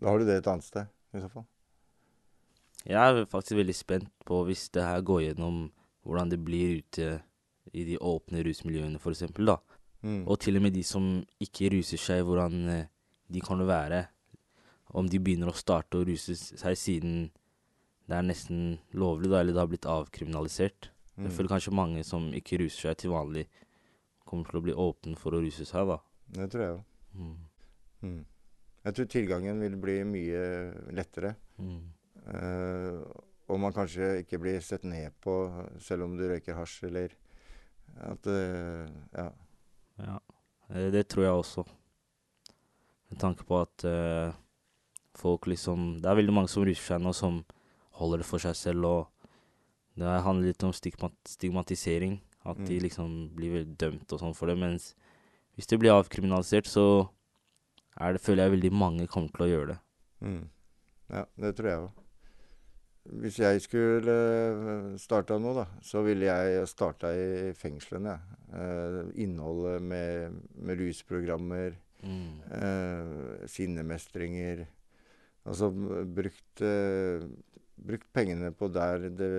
Da 0.00 0.06
har 0.08 0.18
du 0.18 0.24
det 0.24 0.36
et 0.38 0.46
annet 0.46 0.64
sted, 0.64 0.86
i 1.14 1.20
så 1.20 1.28
fall. 1.30 1.44
Jeg 2.86 2.96
er 2.96 3.26
faktisk 3.26 3.58
veldig 3.58 3.74
spent 3.76 4.08
på 4.24 4.44
hvis 4.46 4.70
det 4.72 4.82
her 4.82 5.02
går 5.02 5.20
gjennom 5.34 5.70
hvordan 6.06 6.30
det 6.30 6.42
blir 6.42 6.78
ute 6.80 7.20
i 7.74 7.84
de 7.84 7.98
åpne 7.98 8.42
rusmiljøene, 8.42 8.98
da. 9.44 9.58
Mm. 10.02 10.26
Og 10.26 10.38
til 10.40 10.56
og 10.56 10.62
med 10.62 10.72
de 10.72 10.82
som 10.82 11.24
ikke 11.38 11.70
ruser 11.76 11.98
seg, 11.98 12.24
hvordan 12.24 12.68
eh, 12.68 12.86
de 13.30 13.42
kan 13.44 13.62
være. 13.66 14.04
Om 14.90 15.08
de 15.10 15.20
begynner 15.22 15.52
å 15.52 15.58
starte 15.58 16.00
å 16.00 16.06
ruse 16.06 16.34
seg 16.34 16.78
siden 16.78 17.28
det 18.10 18.16
er 18.18 18.26
nesten 18.26 18.62
lovlig, 18.98 19.30
da, 19.30 19.38
eller 19.40 19.54
det 19.54 19.62
har 19.62 19.70
blitt 19.70 19.86
avkriminalisert. 19.86 20.90
Mm. 21.14 21.28
Jeg 21.28 21.34
føler 21.36 21.52
kanskje 21.52 21.76
mange 21.78 22.02
som 22.06 22.26
ikke 22.34 22.58
ruser 22.64 22.88
seg 22.88 22.98
til 22.98 23.12
vanlig, 23.14 23.44
kommer 24.26 24.50
til 24.50 24.58
å 24.58 24.64
bli 24.64 24.74
åpne 24.74 25.18
for 25.18 25.36
å 25.36 25.42
ruse 25.44 25.66
seg, 25.68 25.92
da. 25.92 26.00
Det 26.34 26.48
tror 26.50 26.64
jeg 26.64 26.74
òg. 26.74 26.82
Mm. 27.14 27.36
Mm. 28.02 28.20
Jeg 28.80 28.96
tror 28.96 29.08
tilgangen 29.12 29.62
vil 29.62 29.76
bli 29.78 29.96
mye 30.08 30.42
lettere. 30.96 31.36
Mm. 31.60 31.80
Eh, 32.34 32.98
og 33.50 33.58
man 33.62 33.74
kanskje 33.74 34.12
ikke 34.24 34.40
blir 34.42 34.58
sett 34.64 34.86
ned 34.86 35.14
på 35.22 35.34
selv 35.82 36.06
om 36.06 36.18
du 36.18 36.26
røyker 36.30 36.58
hasj, 36.58 36.82
eller 36.90 37.14
at 38.10 38.26
uh, 38.30 38.86
Ja. 39.14 39.30
Ja, 40.00 40.18
eh, 40.70 40.90
det 40.94 41.08
tror 41.12 41.24
jeg 41.24 41.32
også. 41.44 41.64
Med 43.10 43.18
tanke 43.18 43.44
på 43.44 43.60
at 43.60 43.84
uh, 43.84 44.32
folk 45.18 45.48
liksom 45.50 46.00
Det 46.00 46.06
er 46.10 46.18
veldig 46.20 46.32
mange 46.36 46.48
som 46.52 46.64
ruser 46.64 46.94
seg 46.94 47.02
nå, 47.02 47.12
som 47.16 47.40
holder 47.98 48.22
det 48.22 48.26
for 48.28 48.40
seg 48.40 48.54
selv, 48.56 48.84
og 48.86 50.00
det 50.00 50.08
handler 50.24 50.52
litt 50.52 50.62
om 50.64 50.72
stigma 50.72 51.10
stigmatisering. 51.28 52.20
At 52.46 52.56
de 52.64 52.78
Mm. 52.78 52.82
liksom 52.86 53.34
blir 53.36 53.64
dømt 53.76 54.12
og 54.12 54.20
sånn 54.22 54.34
for 54.34 54.46
det. 54.48 54.56
Mens 54.56 54.94
hvis 55.56 55.66
det 55.68 55.78
blir 55.78 55.92
avkriminalisert, 55.92 56.64
så 56.70 57.10
er 58.00 58.14
det, 58.14 58.22
føler 58.22 58.46
jeg 58.46 58.54
veldig 58.54 58.72
mange 58.72 59.06
kommer 59.06 59.28
til 59.28 59.44
å 59.44 59.50
gjøre 59.50 59.66
det. 59.74 59.78
Mm. 60.22 60.48
Ja, 61.10 61.24
det 61.36 61.56
tror 61.56 61.68
jeg 61.68 61.78
òg. 61.82 61.90
Hvis 63.20 63.36
jeg 63.40 63.60
skulle 63.64 64.14
eh, 64.14 64.96
starta 64.96 65.36
nå, 65.40 65.52
da, 65.56 65.66
så 65.82 66.02
ville 66.06 66.28
jeg 66.30 66.66
starta 66.68 67.10
i 67.12 67.52
fengslene. 67.58 68.14
Eh, 68.54 68.98
innholdet 69.24 69.82
med, 69.82 70.40
med 70.54 70.78
rusprogrammer, 70.80 71.74
Mm. 72.00 72.40
eh, 72.56 73.48
sinnemestringer 73.50 74.66
Altså 75.48 75.70
brukt, 75.72 76.60
eh, 76.60 77.24
brukt 77.80 78.08
pengene 78.12 78.52
på 78.52 78.68
der 78.68 79.08
det, 79.08 79.30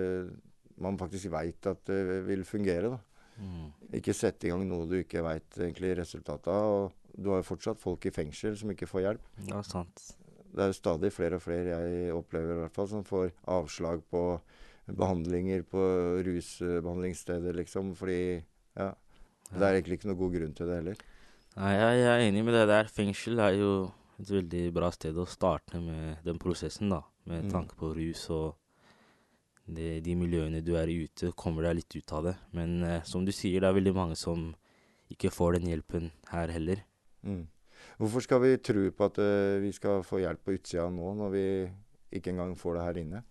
man 0.82 0.98
faktisk 0.98 1.30
veit 1.30 1.66
at 1.70 1.84
det 1.86 2.24
vil 2.26 2.42
fungere, 2.44 2.96
da. 2.96 2.98
Mm. 3.38 3.68
Ikke 3.98 4.14
sette 4.14 4.48
i 4.48 4.50
gang 4.52 4.64
noe 4.68 4.88
du 4.90 4.98
ikke 4.98 5.22
veit 5.24 5.58
resultatet 5.58 6.50
av. 6.50 6.72
Og 6.72 7.14
du 7.16 7.30
har 7.30 7.42
jo 7.42 7.48
fortsatt 7.52 7.80
folk 7.80 8.04
i 8.06 8.14
fengsel 8.14 8.56
som 8.58 8.72
ikke 8.72 8.88
får 8.90 9.06
hjelp. 9.06 9.30
Ja, 9.48 9.62
sant. 9.62 10.02
Det 10.52 10.60
er 10.60 10.72
jo 10.72 10.76
stadig 10.76 11.12
flere 11.14 11.38
og 11.38 11.44
flere 11.44 11.78
jeg 11.78 12.12
opplever 12.12 12.56
i 12.56 12.60
hvert 12.64 12.74
fall, 12.74 12.88
som 12.90 13.04
får 13.04 13.30
avslag 13.48 14.02
på 14.10 14.40
behandlinger 14.90 15.62
på 15.64 15.80
rusbehandlingssteder, 16.26 17.56
liksom. 17.56 17.94
Fordi 17.96 18.42
ja, 18.76 18.90
det 19.52 19.62
er 19.62 19.78
egentlig 19.78 20.00
ikke 20.00 20.10
noe 20.10 20.20
god 20.20 20.36
grunn 20.36 20.56
til 20.58 20.68
det 20.68 20.80
heller. 20.80 21.04
Nei, 21.56 21.72
jeg, 21.76 22.04
er 22.08 22.22
enig 22.28 22.42
med 22.46 22.54
det 22.56 22.64
der. 22.70 22.88
Fengsel 22.88 23.40
er 23.44 23.56
jo 23.58 23.72
et 24.22 24.30
veldig 24.30 24.62
bra 24.72 24.88
sted 24.94 25.16
å 25.20 25.26
starte 25.28 25.80
med 25.82 26.22
den 26.24 26.38
prosessen, 26.40 26.88
da. 26.92 27.02
Med 27.28 27.44
Mm. 27.44 27.50
tanke 27.52 27.76
på 27.78 27.92
rus 27.94 28.24
og 28.30 28.56
det, 29.68 30.02
de 30.02 30.14
miljøene 30.16 30.62
du 30.64 30.74
er 30.76 30.88
ute, 30.90 31.32
kommer 31.36 31.62
deg 31.62 31.76
litt 31.76 31.96
ut 31.96 32.12
av 32.12 32.24
det. 32.24 32.36
Men 32.52 32.82
eh, 32.82 33.02
som 33.04 33.24
du 33.24 33.30
sier, 33.32 33.60
det 33.60 33.68
er 33.68 33.76
veldig 33.78 33.94
mange 33.94 34.16
som 34.16 34.54
ikke 35.12 35.30
får 35.30 35.58
den 35.58 35.68
hjelpen 35.70 36.10
her 36.32 36.48
heller. 36.48 36.82
Mm. 37.22 37.46
Hvorfor 37.98 38.22
skal 38.24 38.40
vi 38.40 38.56
tro 38.56 38.90
på 38.90 39.04
at 39.04 39.18
uh, 39.18 39.60
vi 39.60 39.70
skal 39.72 40.02
få 40.02 40.20
hjelp 40.22 40.40
på 40.44 40.54
utsida 40.56 40.88
nå, 40.90 41.12
når 41.18 41.30
vi 41.34 41.44
ikke 42.18 42.30
engang 42.32 42.56
får 42.56 42.74
det 42.78 42.82
her 42.86 43.00
inne? 43.02 43.22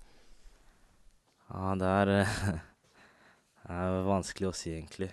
Ja, 1.49 1.73
det 1.75 1.87
er, 1.87 2.11
uh, 2.21 2.59
det 3.65 3.79
er 3.81 4.03
vanskelig 4.07 4.51
å 4.51 4.55
si, 4.55 4.71
egentlig. 4.77 5.09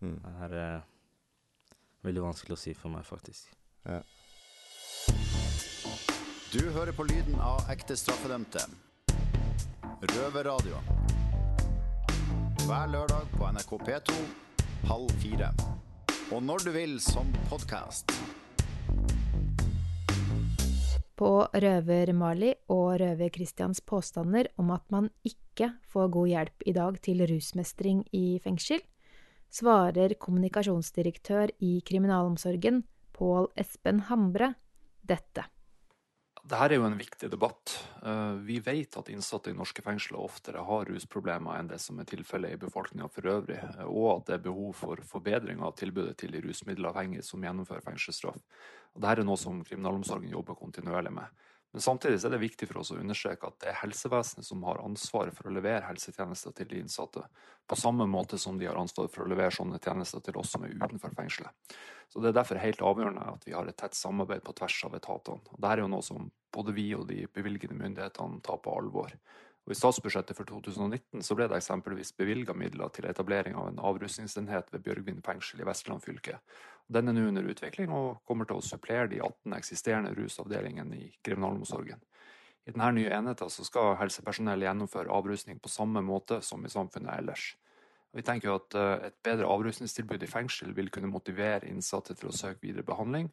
Mm. 0.00 0.16
Det 0.22 0.32
er 0.46 0.56
eh, 0.60 0.80
veldig 2.06 2.22
vanskelig 2.26 2.56
å 2.56 2.60
si 2.60 2.74
for 2.76 2.92
meg, 2.92 3.06
faktisk. 3.06 3.48
Ja. 3.86 4.02
Du 6.52 6.60
hører 6.74 6.92
på 6.92 7.06
lyden 7.08 7.38
av 7.40 7.64
ekte 7.72 7.96
straffedømte. 7.96 8.66
Røverradio. 10.12 10.82
Hver 12.66 12.90
lørdag 12.92 13.30
på 13.38 13.48
NRK 13.54 13.76
P2 13.86 14.16
halv 14.88 15.10
fire. 15.22 15.50
Og 16.32 16.42
når 16.42 16.64
du 16.66 16.70
vil 16.74 16.98
som 17.02 17.28
podkast. 17.50 18.12
På 21.16 21.46
Røver-Mali 21.54 22.52
og 22.72 22.96
Røver-Christians 23.00 23.82
påstander 23.86 24.48
om 24.58 24.72
at 24.74 24.82
man 24.90 25.10
ikke 25.28 25.70
får 25.92 26.08
god 26.16 26.30
hjelp 26.32 26.64
i 26.66 26.74
dag 26.74 26.98
til 27.04 27.22
rusmestring 27.30 28.02
i 28.16 28.40
fengsel, 28.42 28.82
svarer 29.52 30.16
kommunikasjonsdirektør 30.20 31.52
i 31.60 31.80
kriminalomsorgen, 31.86 32.82
Pål 33.12 33.50
Espen 33.60 34.06
Hambre, 34.08 34.54
dette. 35.04 35.44
Dette 36.42 36.58
er 36.66 36.74
jo 36.74 36.86
en 36.88 36.96
viktig 36.98 37.28
debatt. 37.30 37.76
Eh, 38.02 38.34
Vi 38.42 38.58
vet 38.58 38.96
at 38.98 39.08
innsatte 39.12 39.52
i 39.52 39.54
norske 39.54 39.82
fengsler 39.82 40.18
oftere 40.18 40.64
har 40.66 40.88
rusproblemer 40.88 41.58
enn 41.58 41.68
det 41.70 41.78
som 41.78 42.00
er 42.00 42.08
tilfellet 42.08 42.56
i 42.56 42.58
befolkninga 42.58 43.08
for 43.08 43.22
øvrig, 43.30 43.60
og 43.86 44.08
at 44.16 44.26
det 44.26 44.34
er 44.34 44.48
behov 44.48 44.72
for 44.74 44.96
forbedring 45.06 45.62
av 45.62 45.76
tilbudet 45.78 46.16
til 46.18 46.32
de 46.32 46.42
rusmiddelavhengige 46.42 47.22
som 47.22 47.44
gjennomfører 47.46 47.84
fengselsstraff. 47.86 48.40
Dette 48.96 49.20
er 49.20 49.24
noe 49.24 49.38
som 49.38 49.62
kriminalomsorgen 49.62 50.34
jobber 50.34 50.58
kontinuerlig 50.58 51.12
med. 51.14 51.30
Men 51.72 51.80
samtidig 51.80 52.18
er 52.20 52.34
det 52.34 52.42
viktig 52.42 52.66
for 52.68 52.82
oss 52.82 52.90
å 52.92 52.98
understreke 53.00 53.48
at 53.48 53.56
det 53.62 53.70
er 53.70 53.78
helsevesenet 53.80 54.44
som 54.44 54.64
har 54.68 54.82
ansvaret 54.84 55.32
for 55.32 55.48
å 55.48 55.54
levere 55.56 55.86
helsetjenester 55.86 56.52
til 56.56 56.68
de 56.68 56.82
innsatte, 56.82 57.22
på 57.64 57.78
samme 57.80 58.04
måte 58.10 58.36
som 58.40 58.58
de 58.60 58.68
har 58.68 58.76
ansvar 58.76 59.08
for 59.12 59.24
å 59.24 59.30
levere 59.32 59.54
sånne 59.56 59.80
tjenester 59.80 60.20
til 60.20 60.36
oss 60.42 60.52
som 60.52 60.66
er 60.66 60.74
utenfor 60.76 61.14
fengselet. 61.16 61.76
Så 62.12 62.20
Det 62.20 62.28
er 62.28 62.36
derfor 62.36 62.60
helt 62.60 62.84
avgjørende 62.84 63.24
at 63.24 63.46
vi 63.48 63.56
har 63.56 63.68
et 63.68 63.78
tett 63.80 63.96
samarbeid 63.96 64.44
på 64.44 64.52
tvers 64.58 64.82
av 64.84 64.98
etatene. 64.98 65.40
Og 65.48 65.56
Dette 65.56 65.72
er 65.72 65.80
jo 65.80 65.88
noe 65.94 66.04
som 66.04 66.28
både 66.52 66.74
vi 66.76 66.90
og 66.92 67.06
de 67.08 67.22
bevilgende 67.32 67.78
myndighetene 67.78 68.42
tar 68.44 68.60
på 68.60 68.76
alvor. 68.76 69.14
Og 69.62 69.74
I 69.74 69.78
statsbudsjettet 69.78 70.34
for 70.34 70.48
2019 70.48 71.22
så 71.22 71.36
ble 71.38 71.46
det 71.46 71.60
eksempelvis 71.60 72.10
bevilga 72.18 72.54
midler 72.58 72.90
til 72.94 73.06
etablering 73.06 73.54
av 73.54 73.68
en 73.70 73.78
avrusningsenhet 73.78 74.72
ved 74.74 74.82
Bjørgvin 74.82 75.22
fengsel 75.22 75.62
i 75.62 75.66
Vestland 75.68 76.02
fylke. 76.02 76.40
Den 76.90 77.08
er 77.08 77.14
nå 77.14 77.28
under 77.30 77.46
utvikling 77.46 77.92
og 77.94 78.24
kommer 78.26 78.48
til 78.48 78.58
å 78.58 78.64
supplere 78.66 79.06
de 79.12 79.20
18 79.22 79.54
eksisterende 79.60 80.14
rusavdelingene 80.18 80.98
i 80.98 81.12
kriminalomsorgen. 81.22 82.02
I 82.66 82.74
denne 82.74 82.90
nye 82.98 83.14
enheten 83.14 83.50
så 83.50 83.64
skal 83.66 83.96
helsepersonell 83.98 84.66
gjennomføre 84.66 85.10
avrusning 85.14 85.62
på 85.62 85.70
samme 85.70 86.02
måte 86.06 86.40
som 86.46 86.62
i 86.66 86.70
samfunnet 86.70 87.14
ellers. 87.18 87.52
Vi 88.12 88.22
tenker 88.26 88.50
jo 88.50 88.58
at 88.58 88.76
eh, 88.76 89.08
et 89.08 89.16
bedre 89.24 89.48
avrusningstilbud 89.48 90.22
i 90.22 90.30
fengsel 90.30 90.74
vil 90.76 90.90
kunne 90.92 91.10
motivere 91.10 91.70
innsatte 91.70 92.14
til 92.18 92.28
å 92.28 92.36
søke 92.36 92.66
videre 92.66 92.84
behandling, 92.86 93.30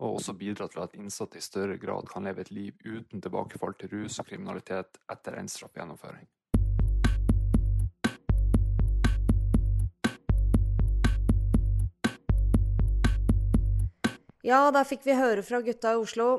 og 0.00 0.18
også 0.18 0.34
bidra 0.38 0.68
til 0.70 0.82
at 0.84 0.94
innsatte 0.98 1.38
i 1.38 1.44
større 1.44 1.76
grad 1.78 2.08
kan 2.10 2.24
leve 2.24 2.42
et 2.44 2.52
liv 2.54 2.78
uten 2.84 3.20
tilbakefall 3.20 3.74
til 3.78 3.92
rus 3.96 4.20
og 4.22 4.30
kriminalitet 4.30 5.02
etter 5.12 5.36
endt 5.38 5.52
straffegjennomføring. 5.54 6.28
Ja, 14.42 14.72
der 14.74 14.86
fikk 14.86 15.04
vi 15.06 15.14
høre 15.14 15.44
fra 15.46 15.60
gutta 15.62 15.92
i 15.94 16.00
Oslo. 16.00 16.32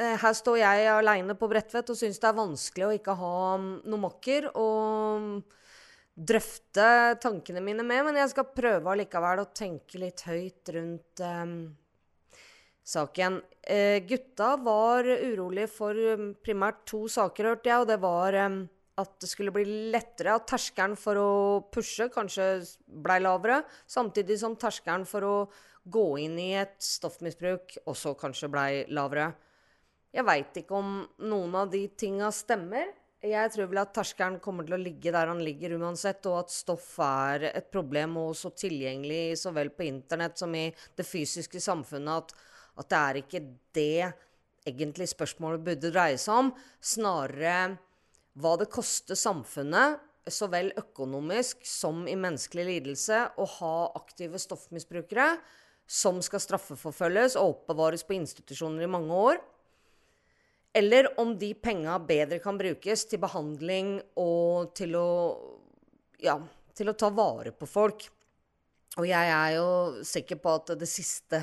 Eh, 0.00 0.16
Her 0.16 0.32
står 0.36 0.62
jeg 0.62 0.86
aleine 0.88 1.36
på 1.36 1.48
Bredtvet 1.50 1.92
og 1.92 1.98
syns 1.98 2.20
det 2.22 2.30
er 2.30 2.38
vanskelig 2.38 2.86
å 2.86 2.94
ikke 2.96 3.16
ha 3.20 3.34
mm, 3.60 3.72
noe 3.84 4.00
makker 4.06 4.48
å 4.56 4.68
mm, 5.20 5.34
drøfte 6.30 6.86
tankene 7.20 7.60
mine 7.64 7.84
med, 7.84 8.06
men 8.08 8.20
jeg 8.22 8.32
skal 8.32 8.48
prøve 8.56 8.94
allikevel 8.94 9.44
å 9.44 9.50
tenke 9.52 10.00
litt 10.00 10.24
høyt 10.24 10.72
rundt 10.72 11.20
eh, 11.20 11.44
saken. 12.86 13.40
Eh, 13.62 14.02
gutta 14.06 14.56
var 14.56 15.04
urolig 15.04 15.68
for 15.70 15.94
mm, 15.94 16.34
primært 16.44 16.84
to 16.88 17.06
saker, 17.08 17.52
hørte 17.52 17.70
jeg, 17.70 17.82
og 17.82 17.88
det 17.90 17.98
var 18.02 18.36
eh, 18.38 18.60
at 19.00 19.16
det 19.22 19.30
skulle 19.30 19.54
bli 19.54 19.64
lettere, 19.92 20.36
at 20.36 20.48
terskelen 20.50 20.96
for 20.98 21.18
å 21.20 21.32
pushe 21.72 22.10
kanskje 22.12 22.48
blei 22.86 23.20
lavere, 23.22 23.62
samtidig 23.88 24.38
som 24.40 24.58
terskelen 24.60 25.06
for 25.08 25.26
å 25.26 25.36
gå 25.90 26.06
inn 26.20 26.36
i 26.40 26.52
et 26.60 26.76
stoffmisbruk 26.84 27.78
også 27.88 28.14
kanskje 28.20 28.50
blei 28.52 28.70
lavere. 28.92 29.30
Jeg 30.10 30.26
veit 30.26 30.56
ikke 30.58 30.74
om 30.76 30.96
noen 31.30 31.54
av 31.56 31.70
de 31.70 31.84
tinga 31.98 32.32
stemmer. 32.34 32.90
Jeg 33.20 33.52
tror 33.52 33.68
vel 33.68 33.82
at 33.82 33.92
terskelen 33.94 34.38
kommer 34.40 34.64
til 34.64 34.74
å 34.78 34.80
ligge 34.80 35.12
der 35.12 35.28
han 35.28 35.42
ligger 35.44 35.76
uansett, 35.76 36.24
og 36.26 36.38
at 36.42 36.54
stoff 36.54 36.94
er 37.04 37.50
et 37.50 37.68
problem 37.72 38.16
og 38.22 38.32
så 38.38 38.50
tilgjengelig 38.56 39.38
så 39.42 39.52
vel 39.54 39.72
på 39.76 39.86
internett 39.86 40.40
som 40.40 40.54
i 40.56 40.70
det 40.96 41.06
fysiske 41.06 41.60
samfunnet 41.62 42.24
at, 42.24 42.32
at 42.80 42.90
det 42.90 43.00
er 43.00 43.20
ikke 43.20 43.42
det 43.76 44.10
egentlig 44.68 45.08
spørsmålet 45.12 45.64
burde 45.64 45.92
dreie 45.92 46.18
seg 46.20 46.46
om. 46.46 46.50
Snarere 46.80 47.76
hva 48.40 48.54
det 48.60 48.70
koster 48.72 49.18
samfunnet, 49.18 50.00
så 50.30 50.46
vel 50.52 50.70
økonomisk 50.78 51.64
som 51.66 52.04
i 52.08 52.14
menneskelig 52.18 52.66
lidelse, 52.68 53.22
å 53.40 53.46
ha 53.58 53.74
aktive 53.98 54.38
stoffmisbrukere 54.38 55.32
som 55.90 56.20
skal 56.22 56.42
straffeforfølges 56.44 57.34
og 57.40 57.56
oppbevares 57.56 58.04
på 58.06 58.14
institusjoner 58.14 58.86
i 58.86 58.90
mange 58.90 59.16
år. 59.16 59.40
Eller 60.76 61.08
om 61.18 61.32
de 61.38 61.50
penga 61.58 61.96
bedre 61.98 62.38
kan 62.38 62.60
brukes 62.60 63.08
til 63.10 63.22
behandling 63.22 63.96
og 64.20 64.74
til 64.78 64.96
å 64.98 65.10
Ja, 66.20 66.34
til 66.76 66.90
å 66.92 66.92
ta 67.00 67.08
vare 67.16 67.48
på 67.56 67.64
folk. 67.64 68.04
Og 68.98 69.06
jeg 69.06 69.30
er 69.30 69.52
jo 69.54 70.02
sikker 70.02 70.40
på 70.42 70.52
at 70.58 70.72
det 70.80 70.88
siste 70.90 71.38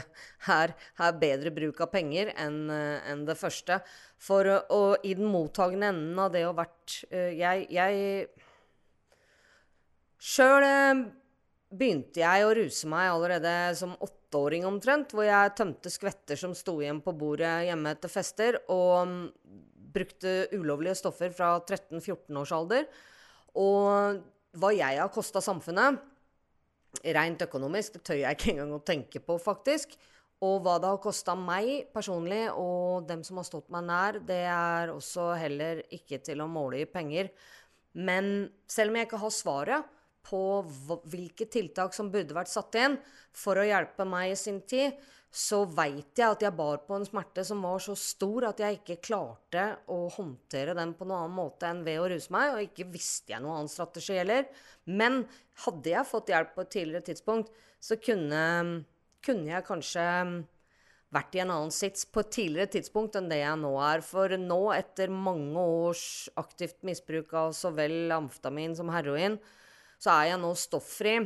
her 0.50 0.74
er 1.00 1.20
bedre 1.22 1.54
bruk 1.56 1.80
av 1.86 1.94
penger 1.94 2.34
enn 2.36 2.66
en 2.74 3.22
det 3.28 3.38
første. 3.40 3.80
For 4.20 4.50
eh, 4.52 4.74
og 4.76 5.06
i 5.08 5.14
den 5.16 5.30
mottagende 5.32 5.94
enden 5.94 6.20
av 6.20 6.34
det 6.34 6.44
å 6.48 6.56
vært 6.58 7.04
eh, 7.12 7.38
Jeg, 7.38 7.70
jeg 7.72 8.28
Sjøl 10.18 10.66
begynte 11.68 12.24
jeg 12.24 12.46
å 12.46 12.54
ruse 12.58 12.90
meg 12.90 13.12
allerede 13.12 13.54
som 13.78 13.94
åtteåring 14.02 14.66
omtrent, 14.68 15.14
hvor 15.14 15.28
jeg 15.28 15.54
tømte 15.56 15.92
skvetter 15.94 16.40
som 16.40 16.56
sto 16.58 16.80
igjen 16.82 17.04
på 17.06 17.14
bordet 17.16 17.68
hjemme 17.68 17.94
etter 17.94 18.12
fester, 18.12 18.58
og 18.74 19.08
mm, 19.08 19.22
brukte 19.94 20.34
ulovlige 20.56 20.98
stoffer 20.98 21.32
fra 21.36 21.54
13-14 21.62 22.42
års 22.42 22.54
alder. 22.56 22.88
Og 23.62 24.24
hva 24.58 24.74
jeg 24.74 25.00
har 25.00 25.14
kosta 25.14 25.44
samfunnet, 25.44 26.02
rent 27.04 27.44
økonomisk, 27.46 27.98
det 27.98 28.06
tør 28.08 28.22
jeg 28.22 28.38
ikke 28.38 28.54
engang 28.54 28.76
å 28.78 28.84
tenke 28.86 29.22
på, 29.24 29.38
faktisk. 29.42 29.98
Og 30.46 30.60
hva 30.62 30.76
det 30.78 30.90
har 30.92 31.02
kosta 31.02 31.34
meg 31.38 31.88
personlig 31.94 32.44
og 32.54 33.08
dem 33.10 33.24
som 33.26 33.40
har 33.40 33.48
stått 33.48 33.72
meg 33.74 33.88
nær, 33.88 34.20
det 34.22 34.44
er 34.52 34.94
også 34.94 35.32
heller 35.40 35.82
ikke 35.94 36.20
til 36.26 36.44
å 36.44 36.50
måle 36.52 36.84
i 36.84 36.90
penger. 36.90 37.32
Men 37.98 38.50
selv 38.70 38.94
om 38.94 39.00
jeg 39.00 39.10
ikke 39.10 39.22
har 39.24 39.34
svaret 39.34 39.94
på 40.28 40.42
hvilke 41.08 41.48
tiltak 41.50 41.96
som 41.96 42.12
burde 42.14 42.36
vært 42.36 42.52
satt 42.52 42.76
inn 42.78 42.98
for 43.34 43.58
å 43.58 43.66
hjelpe 43.66 44.06
meg 44.06 44.36
i 44.36 44.38
sin 44.38 44.60
tid, 44.70 44.94
så 45.34 45.62
veit 45.70 46.18
jeg 46.18 46.34
at 46.34 46.44
jeg 46.46 46.56
bar 46.56 46.80
på 46.88 46.96
en 46.96 47.06
smerte 47.06 47.44
som 47.46 47.62
var 47.66 47.82
så 47.84 47.94
stor 48.00 48.48
at 48.50 48.62
jeg 48.64 48.80
ikke 48.80 49.00
klarte 49.10 49.66
å 49.92 50.06
håndtere 50.16 50.76
den 50.78 50.94
på 50.98 51.06
noen 51.06 51.26
annen 51.26 51.38
måte 51.38 51.68
enn 51.70 51.84
ved 51.86 52.00
å 52.02 52.08
ruse 52.14 52.32
meg, 52.34 52.54
og 52.54 52.64
ikke 52.64 52.88
visste 52.94 53.36
jeg 53.36 53.44
noen 53.44 53.60
annen 53.60 53.72
strategi 53.72 54.18
heller. 54.18 54.48
Men 54.88 55.26
hadde 55.66 55.92
jeg 55.92 56.10
fått 56.10 56.32
hjelp 56.32 56.54
på 56.56 56.64
et 56.64 56.72
tidligere 56.78 57.10
tidspunkt, 57.12 57.52
så 57.84 58.00
kunne, 58.02 58.44
kunne 59.26 59.52
jeg 59.52 59.68
kanskje 59.68 60.06
vært 61.14 61.36
i 61.38 61.42
en 61.44 61.52
annen 61.54 61.72
sits 61.72 62.08
på 62.10 62.24
et 62.24 62.32
tidligere 62.36 62.74
tidspunkt 62.78 63.16
enn 63.20 63.30
det 63.32 63.42
jeg 63.42 63.60
nå 63.62 63.74
er. 63.84 64.04
For 64.06 64.34
nå, 64.42 64.62
etter 64.76 65.12
mange 65.14 65.60
års 65.60 66.06
aktivt 66.40 66.82
misbruk 66.88 67.36
av 67.38 67.54
så 67.56 67.72
vel 67.76 68.12
amfetamin 68.16 68.76
som 68.80 68.92
heroin, 68.96 69.38
så 70.02 70.14
er 70.18 70.32
jeg 70.32 70.42
nå 70.42 70.54
stofffri. 70.58 71.20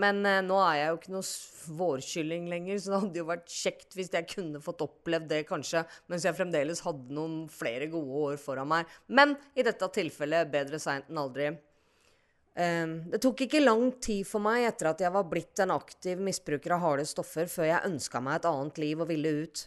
Men 0.00 0.22
eh, 0.24 0.40
nå 0.44 0.56
er 0.64 0.76
jeg 0.78 0.86
jo 0.88 0.98
ikke 0.98 1.12
noe 1.12 1.78
vårkylling 1.80 2.46
lenger, 2.48 2.78
så 2.80 2.92
det 2.92 3.00
hadde 3.02 3.20
jo 3.20 3.26
vært 3.28 3.52
kjekt 3.52 3.96
hvis 3.96 4.12
jeg 4.14 4.28
kunne 4.30 4.62
fått 4.64 4.84
opplevd 4.86 5.28
det, 5.28 5.42
kanskje, 5.48 5.82
mens 6.08 6.24
jeg 6.24 6.36
fremdeles 6.38 6.80
hadde 6.86 7.12
noen 7.12 7.42
flere 7.52 7.90
gode 7.92 8.22
år 8.30 8.40
foran 8.40 8.70
meg. 8.72 8.94
Men 9.12 9.36
i 9.52 9.66
dette 9.66 9.90
tilfellet 9.92 10.52
bedre 10.52 10.80
seint 10.80 11.12
enn 11.12 11.20
aldri. 11.20 11.50
Um, 12.52 12.98
det 13.08 13.20
tok 13.24 13.44
ikke 13.46 13.62
lang 13.62 13.86
tid 14.04 14.26
for 14.28 14.44
meg 14.44 14.66
etter 14.68 14.90
at 14.90 15.00
jeg 15.00 15.12
var 15.12 15.28
blitt 15.28 15.60
en 15.64 15.72
aktiv 15.72 16.20
misbruker 16.20 16.74
av 16.76 16.82
harde 16.86 17.06
stoffer, 17.08 17.48
før 17.48 17.68
jeg 17.68 17.92
ønska 17.92 18.20
meg 18.24 18.40
et 18.40 18.48
annet 18.48 18.80
liv 18.80 19.04
og 19.04 19.12
ville 19.12 19.36
ut. 19.44 19.66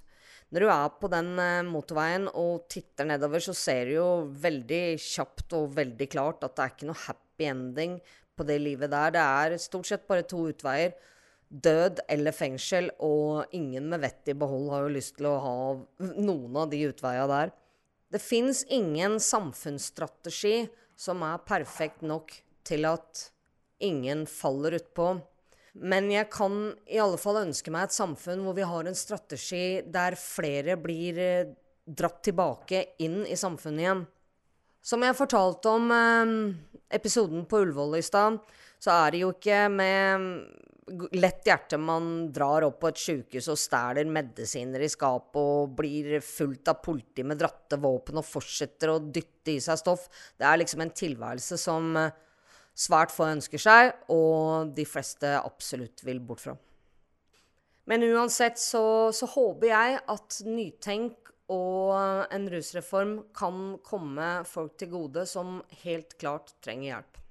Når 0.54 0.62
du 0.62 0.70
er 0.70 0.92
på 1.02 1.10
den 1.14 1.32
uh, 1.38 1.62
motorveien 1.70 2.28
og 2.34 2.66
titter 2.70 3.10
nedover, 3.14 3.46
så 3.46 3.54
ser 3.58 3.90
du 3.90 3.98
jo 4.00 4.10
veldig 4.42 4.84
kjapt 5.02 5.58
og 5.58 5.74
veldig 5.78 6.10
klart 6.10 6.46
at 6.46 6.58
det 6.58 6.66
er 6.66 6.78
ikke 6.78 6.90
noe 6.90 7.04
happy 7.06 7.50
ending 7.54 8.00
på 8.36 8.46
det 8.48 8.60
livet 8.62 8.92
der. 8.94 9.14
Det 9.16 9.26
er 9.26 9.58
stort 9.62 9.90
sett 9.90 10.08
bare 10.08 10.26
to 10.28 10.48
utveier. 10.52 10.96
Død 11.50 12.02
eller 12.12 12.34
fengsel, 12.36 12.90
og 13.00 13.54
ingen 13.56 13.88
med 13.92 14.02
vett 14.04 14.32
i 14.32 14.36
behold 14.38 14.72
har 14.74 14.86
jo 14.86 14.96
lyst 14.96 15.16
til 15.20 15.30
å 15.30 15.38
ha 15.44 15.60
noen 16.18 16.58
av 16.60 16.72
de 16.72 16.82
utveiene 16.90 17.30
der. 17.32 17.54
Det 18.12 18.22
fins 18.22 18.64
ingen 18.72 19.20
samfunnsstrategi 19.22 20.66
som 20.98 21.24
er 21.28 21.46
perfekt 21.48 22.04
nok 22.06 22.34
til 22.66 22.88
at 22.90 23.28
ingen 23.84 24.26
faller 24.30 24.78
utpå. 24.80 25.14
Men 25.76 26.08
jeg 26.14 26.30
kan 26.32 26.72
i 26.88 27.00
alle 27.04 27.20
fall 27.20 27.42
ønske 27.42 27.72
meg 27.74 27.90
et 27.90 27.98
samfunn 27.98 28.46
hvor 28.46 28.56
vi 28.56 28.68
har 28.68 28.88
en 28.88 28.98
strategi 28.98 29.82
der 29.92 30.16
flere 30.20 30.78
blir 30.80 31.20
eh, 31.20 31.50
dratt 31.86 32.22
tilbake 32.26 32.86
inn 33.04 33.26
i 33.28 33.36
samfunnet 33.36 33.84
igjen. 33.84 34.06
Som 34.86 35.04
jeg 35.04 35.18
fortalte 35.18 35.74
om 35.76 35.92
eh, 35.92 36.34
episoden 36.94 37.46
på 37.50 37.64
Ullevål 37.64 37.98
i 38.00 38.06
stad, 38.06 38.38
så 38.82 38.94
er 38.94 39.16
det 39.16 39.24
jo 39.26 39.32
ikke 39.34 39.66
med 39.74 40.30
lett 41.18 41.48
hjerte 41.48 41.80
man 41.82 42.28
drar 42.34 42.68
opp 42.68 42.78
på 42.84 42.92
et 42.92 43.00
sjukehus 43.02 43.48
og 43.50 43.58
stjeler 43.58 44.06
medisiner 44.06 44.84
i 44.86 44.90
skapet 44.92 45.40
og 45.40 45.74
blir 45.80 46.20
fulgt 46.22 46.70
av 46.70 46.78
politi 46.86 47.26
med 47.26 47.40
dratte 47.42 47.80
våpen 47.82 48.22
og 48.22 48.28
fortsetter 48.28 48.94
å 48.94 49.00
dytte 49.02 49.56
i 49.56 49.64
seg 49.64 49.82
stoff. 49.82 50.06
Det 50.38 50.46
er 50.46 50.62
liksom 50.62 50.86
en 50.86 50.94
tilværelse 50.94 51.58
som 51.58 51.90
eh, 51.98 52.14
svært 52.76 53.14
få 53.16 53.32
ønsker 53.32 53.62
seg, 53.62 53.96
og 54.14 54.76
de 54.78 54.86
fleste 54.86 55.34
absolutt 55.40 56.06
vil 56.06 56.22
bort 56.22 56.46
fra. 56.46 56.56
Men 57.90 58.06
uansett 58.06 58.60
så, 58.62 59.10
så 59.14 59.30
håper 59.30 59.72
jeg 59.72 60.00
at 60.14 60.40
nytenk 60.46 61.25
og 61.52 62.26
en 62.34 62.48
rusreform 62.50 63.18
kan 63.36 63.78
komme 63.86 64.30
folk 64.50 64.78
til 64.80 64.92
gode 64.96 65.26
som 65.30 65.60
helt 65.84 66.18
klart 66.22 66.56
trenger 66.66 66.96
hjelp. 66.96 67.22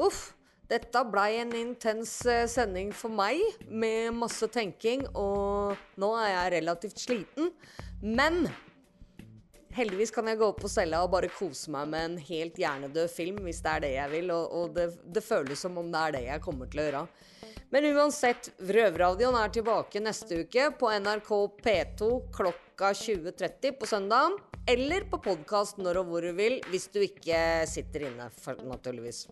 Uff. 0.00 0.30
Dette 0.70 1.00
blei 1.10 1.40
en 1.40 1.50
intens 1.58 2.12
eh, 2.30 2.44
sending 2.46 2.92
for 2.94 3.10
meg, 3.10 3.40
med 3.66 4.14
masse 4.14 4.46
tenking, 4.54 5.02
og 5.18 5.74
nå 5.98 6.10
er 6.20 6.28
jeg 6.30 6.52
relativt 6.54 7.02
sliten. 7.02 7.48
Men 7.98 8.44
heldigvis 9.76 10.12
kan 10.14 10.28
jeg 10.30 10.40
gå 10.40 10.48
opp 10.50 10.60
på 10.62 10.70
cella 10.70 11.02
og 11.04 11.12
bare 11.14 11.30
kose 11.32 11.70
meg 11.72 11.90
med 11.92 12.06
en 12.06 12.16
helt 12.30 12.58
hjernedød 12.60 13.10
film, 13.12 13.42
hvis 13.46 13.62
det 13.64 13.72
er 13.72 13.84
det 13.84 13.92
jeg 13.94 14.12
vil, 14.14 14.32
og, 14.34 14.54
og 14.58 14.74
det, 14.76 14.88
det, 15.04 15.24
føles 15.24 15.62
som 15.62 15.78
om 15.80 15.90
det 15.92 16.00
er 16.00 16.16
det 16.16 16.24
jeg 16.26 16.44
kommer 16.44 16.70
til 16.70 16.82
å 16.82 16.86
gjøre. 16.88 17.04
Men 17.70 17.86
uansett, 17.94 18.50
Røverradioen 18.58 19.36
er 19.38 19.52
tilbake 19.54 20.02
neste 20.02 20.42
uke 20.42 20.72
på 20.78 20.90
NRK 20.90 21.30
P2 21.62 22.10
klokka 22.34 22.90
20.30 22.98 23.76
på 23.78 23.86
søndag. 23.86 24.38
Eller 24.68 25.06
på 25.10 25.18
podkast 25.22 25.78
når 25.80 26.02
og 26.02 26.10
hvor 26.10 26.26
du 26.26 26.34
vil, 26.36 26.58
hvis 26.70 26.90
du 26.92 27.00
ikke 27.02 27.38
sitter 27.70 28.10
inne, 28.10 28.28
naturligvis. 28.66 29.24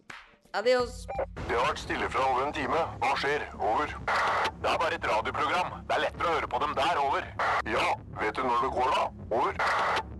Adios. 0.56 1.02
Det 1.48 1.52
har 1.52 1.66
vært 1.66 1.82
stille 1.82 2.08
fra 2.10 2.24
over 2.30 2.46
en 2.46 2.54
time. 2.56 2.84
Hva 3.02 3.10
skjer? 3.20 3.44
Over. 3.58 3.92
Det 4.62 4.70
er 4.70 4.78
bare 4.80 4.96
et 4.96 5.08
radioprogram. 5.10 5.74
Det 5.84 5.98
er 5.98 6.04
lettere 6.06 6.30
å 6.30 6.36
høre 6.38 6.52
på 6.54 6.62
dem 6.64 6.76
der. 6.78 7.02
Over. 7.04 7.32
Ja, 7.68 7.88
vet 8.22 8.38
du 8.38 8.46
når 8.46 8.64
det 8.64 8.70
går, 8.78 8.94
da? 8.94 9.08
Over. 9.28 10.07